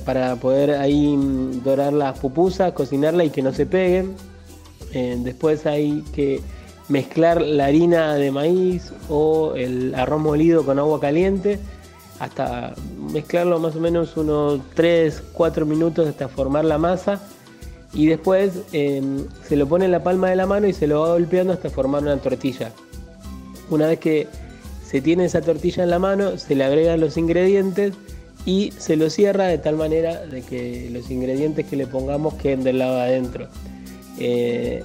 para 0.06 0.36
poder 0.36 0.72
ahí 0.72 1.18
dorar 1.64 1.94
las 1.94 2.20
pupusas, 2.20 2.74
cocinarla 2.74 3.24
y 3.24 3.30
que 3.30 3.42
no 3.42 3.54
se 3.54 3.66
peguen. 3.66 4.16
Eh, 4.94 5.18
después 5.20 5.66
hay 5.66 6.04
que 6.14 6.42
mezclar 6.88 7.42
la 7.42 7.66
harina 7.66 8.16
de 8.16 8.32
maíz 8.32 8.94
o 9.10 9.54
el 9.56 9.96
arroz 9.96 10.22
molido 10.22 10.66
con 10.66 10.78
agua 10.80 11.00
caliente 11.00 11.60
hasta 12.20 12.76
mezclarlo 13.12 13.60
más 13.60 13.76
o 13.76 13.80
menos 13.80 14.16
unos 14.16 14.62
3, 14.76 15.22
4 15.34 15.66
minutos 15.66 16.08
hasta 16.08 16.28
formar 16.28 16.66
la 16.66 16.78
masa 16.78 17.22
y 17.94 18.08
después 18.08 18.52
eh, 18.74 19.02
se 19.48 19.56
lo 19.56 19.68
pone 19.68 19.86
en 19.86 19.92
la 19.92 20.04
palma 20.04 20.30
de 20.30 20.36
la 20.36 20.46
mano 20.46 20.68
y 20.68 20.74
se 20.74 20.88
lo 20.88 21.02
va 21.02 21.10
golpeando 21.10 21.54
hasta 21.54 21.70
formar 21.70 22.04
una 22.04 22.18
tortilla. 22.18 22.72
Una 23.70 23.88
vez 23.88 24.00
que 24.00 24.28
se 24.86 25.02
tiene 25.02 25.26
esa 25.26 25.42
tortilla 25.42 25.84
en 25.84 25.90
la 25.90 26.00
mano, 26.00 26.38
se 26.38 26.56
le 26.56 26.64
agregan 26.64 27.00
los 27.00 27.18
ingredientes 27.18 27.94
y 28.46 28.72
se 28.78 28.96
lo 28.96 29.10
cierra 29.10 29.46
de 29.48 29.58
tal 29.58 29.76
manera 29.76 30.26
de 30.26 30.42
que 30.42 30.90
los 30.92 31.10
ingredientes 31.10 31.66
que 31.66 31.76
le 31.76 31.88
pongamos 31.88 32.36
queden 32.36 32.64
del 32.64 32.80
lado 32.80 33.00
adentro. 33.00 33.48
Eh, 34.20 34.84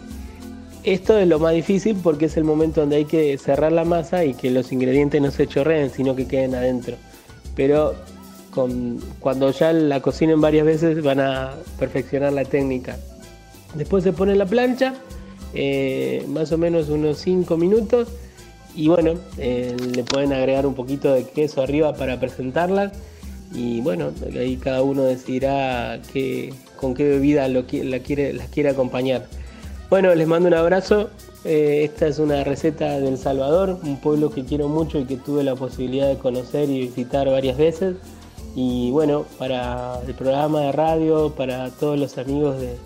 esto 0.82 1.18
es 1.18 1.28
lo 1.28 1.38
más 1.38 1.54
difícil 1.54 1.96
porque 2.02 2.26
es 2.26 2.36
el 2.38 2.44
momento 2.44 2.80
donde 2.80 2.96
hay 2.96 3.04
que 3.04 3.36
cerrar 3.36 3.70
la 3.72 3.84
masa 3.84 4.24
y 4.24 4.32
que 4.32 4.50
los 4.50 4.72
ingredientes 4.72 5.20
no 5.20 5.30
se 5.30 5.46
chorreen, 5.46 5.90
sino 5.90 6.16
que 6.16 6.26
queden 6.26 6.54
adentro. 6.54 6.96
Pero 7.54 7.94
cuando 9.20 9.50
ya 9.52 9.72
la 9.72 10.00
cocinen 10.00 10.40
varias 10.40 10.66
veces 10.66 11.02
van 11.02 11.20
a 11.20 11.54
perfeccionar 11.78 12.32
la 12.32 12.44
técnica. 12.44 12.96
Después 13.74 14.02
se 14.02 14.12
pone 14.12 14.34
la 14.34 14.46
plancha, 14.46 14.94
eh, 15.54 16.24
más 16.28 16.50
o 16.52 16.58
menos 16.58 16.88
unos 16.88 17.18
5 17.18 17.56
minutos. 17.56 18.08
Y 18.74 18.88
bueno, 18.88 19.14
eh, 19.36 19.76
le 19.94 20.04
pueden 20.04 20.32
agregar 20.32 20.66
un 20.66 20.74
poquito 20.74 21.12
de 21.12 21.24
queso 21.24 21.62
arriba 21.62 21.94
para 21.94 22.18
presentarlas. 22.18 22.92
Y 23.52 23.80
bueno, 23.80 24.12
ahí 24.38 24.56
cada 24.56 24.82
uno 24.82 25.02
decidirá 25.02 26.00
qué, 26.12 26.54
con 26.76 26.94
qué 26.94 27.08
bebida 27.08 27.48
lo, 27.48 27.64
la 27.72 27.98
quiere, 27.98 28.32
las 28.32 28.48
quiere 28.48 28.70
acompañar. 28.70 29.26
Bueno, 29.88 30.14
les 30.14 30.26
mando 30.28 30.48
un 30.48 30.54
abrazo. 30.54 31.10
Eh, 31.44 31.82
esta 31.84 32.06
es 32.06 32.18
una 32.18 32.44
receta 32.44 33.00
del 33.00 33.18
Salvador, 33.18 33.80
un 33.82 33.98
pueblo 33.98 34.30
que 34.30 34.44
quiero 34.44 34.68
mucho 34.68 34.98
y 34.98 35.04
que 35.04 35.16
tuve 35.16 35.42
la 35.42 35.56
posibilidad 35.56 36.06
de 36.06 36.18
conocer 36.18 36.68
y 36.70 36.82
visitar 36.82 37.28
varias 37.28 37.56
veces. 37.56 37.96
Y 38.54 38.90
bueno, 38.90 39.24
para 39.38 40.00
el 40.06 40.14
programa 40.14 40.60
de 40.60 40.72
radio, 40.72 41.34
para 41.34 41.70
todos 41.70 41.98
los 41.98 42.18
amigos 42.18 42.60
de, 42.60 42.76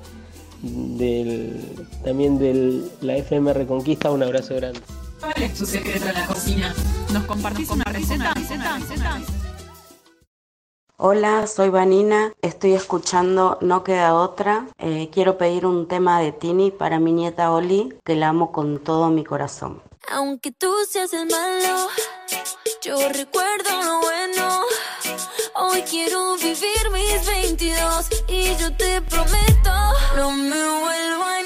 del, 0.63 1.61
también 2.05 2.39
de 2.39 2.83
la 3.01 3.17
FM 3.17 3.53
Reconquista, 3.53 4.11
un 4.11 4.23
abrazo 4.23 4.55
grande. 4.55 4.81
¿Cuál 5.21 5.43
es 5.43 5.55
tu 5.55 5.67
secreto 5.67 6.07
en 6.07 6.15
la 6.15 6.27
cocina? 6.27 6.75
¿Nos 7.13 7.25
compartís 7.25 7.71
una 7.71 7.85
receta? 7.85 8.35
Hola, 10.97 11.49
soy 11.49 11.71
Vanina, 11.71 12.33
estoy 12.41 12.75
escuchando 12.75 13.59
No 13.61 13.83
Queda 13.83 14.15
Otra. 14.15 14.69
Eh, 14.79 15.11
quiero 15.13 15.37
pedir 15.37 15.67
un 15.67 15.89
tema 15.89 16.21
de 16.21 16.31
Tini 16.31 16.71
para 16.71 17.01
mi 17.01 17.11
nieta 17.11 17.51
Oli, 17.51 17.93
que 18.05 18.15
la 18.15 18.29
amo 18.29 18.53
con 18.53 18.79
todo 18.79 19.11
mi 19.11 19.25
corazón. 19.25 19.83
Aunque 20.13 20.53
tú 20.53 20.73
seas 20.89 21.13
el 21.13 21.27
malo, 21.29 21.89
yo 22.81 22.97
recuerdo 23.09 23.71
lo 23.83 24.01
bueno. 24.03 24.61
Hoy 25.57 25.83
quiero 25.83 26.37
vivir 26.37 26.91
mis 26.93 27.27
22 27.27 28.09
y 28.29 28.55
yo 28.55 28.77
te 28.77 29.03
prometo, 29.03 29.73
no 30.17 30.31
me 30.31 30.81
vuelvo 30.81 31.25
a 31.25 31.41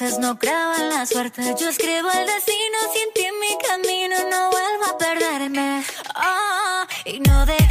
no 0.00 0.38
creo 0.38 0.72
la 0.88 1.04
suerte. 1.04 1.42
Yo 1.60 1.68
escribo 1.68 2.10
el 2.10 2.26
destino 2.26 2.78
sin 2.94 3.12
ti 3.14 3.28
mi 3.40 3.58
camino, 3.68 4.16
no 4.30 4.50
vuelvo 4.50 4.84
a 4.86 4.98
perderme. 4.98 5.84
Ah, 6.14 6.86
y 7.04 7.20
no 7.20 7.44
dejas 7.44 7.61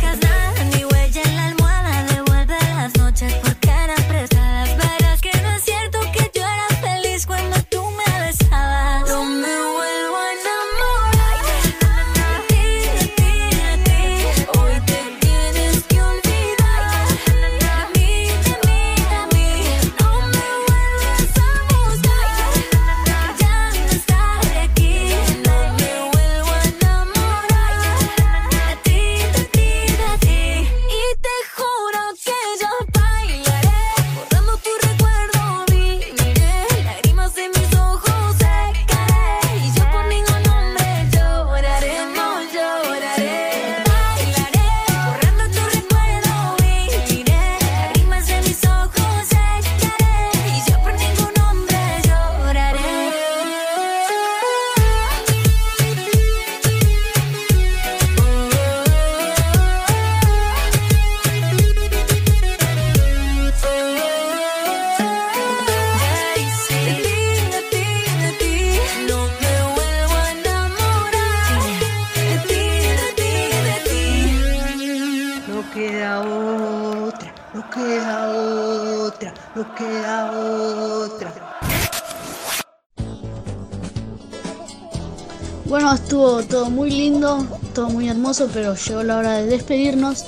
estuvo 86.11 86.43
todo 86.43 86.69
muy 86.69 86.89
lindo, 86.89 87.47
todo 87.73 87.89
muy 87.89 88.09
hermoso, 88.09 88.49
pero 88.53 88.75
llegó 88.75 89.01
la 89.01 89.17
hora 89.17 89.37
de 89.37 89.45
despedirnos. 89.45 90.25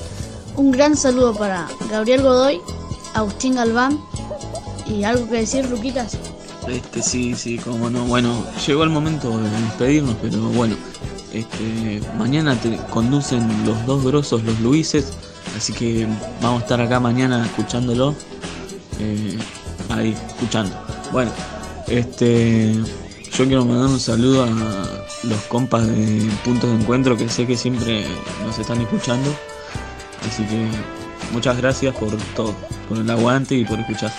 Un 0.55 0.71
gran 0.71 0.95
saludo 0.95 1.35
para 1.35 1.67
Gabriel 1.91 2.21
Godoy, 2.21 2.61
Agustín 3.13 3.55
Galván 3.55 3.99
y 4.87 5.03
algo 5.03 5.27
que 5.27 5.39
decir, 5.39 5.69
Ruquitas. 5.69 6.17
Este, 6.69 7.01
sí, 7.01 7.35
sí, 7.35 7.57
cómo 7.57 7.89
no. 7.89 8.05
Bueno, 8.05 8.45
llegó 8.65 8.85
el 8.85 8.91
momento 8.91 9.37
de 9.37 9.49
despedirnos, 9.49 10.15
pero 10.21 10.39
bueno, 10.51 10.77
este, 11.33 12.01
mañana 12.17 12.55
te 12.55 12.77
conducen 12.89 13.45
los 13.65 13.85
dos 13.85 14.05
grosos, 14.05 14.41
los 14.43 14.57
Luises, 14.61 15.11
así 15.57 15.73
que 15.73 16.07
vamos 16.41 16.61
a 16.61 16.63
estar 16.63 16.79
acá 16.79 17.01
mañana 17.01 17.45
escuchándolo, 17.45 18.15
eh, 19.01 19.37
ahí, 19.89 20.15
escuchando. 20.29 20.73
Bueno, 21.11 21.31
este, 21.89 22.73
yo 23.37 23.45
quiero 23.47 23.65
mandar 23.65 23.87
un 23.87 23.99
saludo 23.99 24.43
a 24.43 24.47
los 25.23 25.41
compas 25.47 25.87
de 25.87 26.29
Puntos 26.45 26.69
de 26.69 26.75
Encuentro 26.75 27.17
que 27.17 27.27
sé 27.27 27.47
que 27.47 27.57
siempre 27.57 28.05
nos 28.45 28.59
están 28.59 28.79
escuchando, 28.81 29.33
así 30.27 30.43
que 30.43 30.67
muchas 31.31 31.57
gracias 31.57 31.95
por 31.95 32.15
todo, 32.35 32.53
por 32.87 32.97
el 32.99 33.09
aguante 33.09 33.55
y 33.55 33.65
por 33.65 33.79
escuchar. 33.79 34.13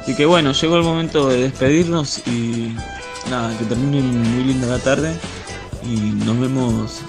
Así 0.00 0.16
que 0.16 0.24
bueno, 0.24 0.52
llegó 0.52 0.76
el 0.76 0.82
momento 0.82 1.28
de 1.28 1.42
despedirnos 1.42 2.26
y 2.26 2.74
nada, 3.28 3.56
que 3.58 3.64
termine 3.66 4.00
muy 4.00 4.44
linda 4.44 4.66
la 4.66 4.78
tarde 4.78 5.14
y 5.84 5.96
nos 5.96 6.40
vemos, 6.40 7.00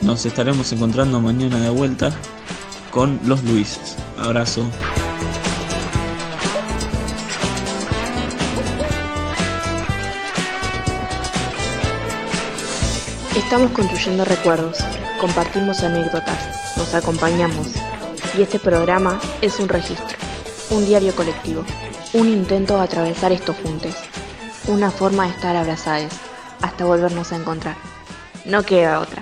nos 0.00 0.26
estaremos 0.26 0.72
encontrando 0.72 1.20
mañana 1.20 1.60
de 1.60 1.70
vuelta 1.70 2.12
con 2.90 3.20
los 3.24 3.42
Luises. 3.44 3.96
Abrazo. 4.18 4.64
Estamos 13.52 13.72
construyendo 13.72 14.24
recuerdos, 14.24 14.78
compartimos 15.20 15.82
anécdotas, 15.82 16.74
nos 16.78 16.94
acompañamos. 16.94 17.74
Y 18.34 18.40
este 18.40 18.58
programa 18.58 19.20
es 19.42 19.60
un 19.60 19.68
registro, 19.68 20.16
un 20.70 20.86
diario 20.86 21.14
colectivo, 21.14 21.62
un 22.14 22.28
intento 22.28 22.78
de 22.78 22.84
atravesar 22.84 23.30
estos 23.30 23.54
juntos, 23.56 23.94
una 24.68 24.90
forma 24.90 25.24
de 25.24 25.32
estar 25.32 25.54
abrazados 25.54 26.14
hasta 26.62 26.86
volvernos 26.86 27.30
a 27.32 27.36
encontrar. 27.36 27.76
No 28.46 28.62
queda 28.62 29.00
otra. 29.00 29.21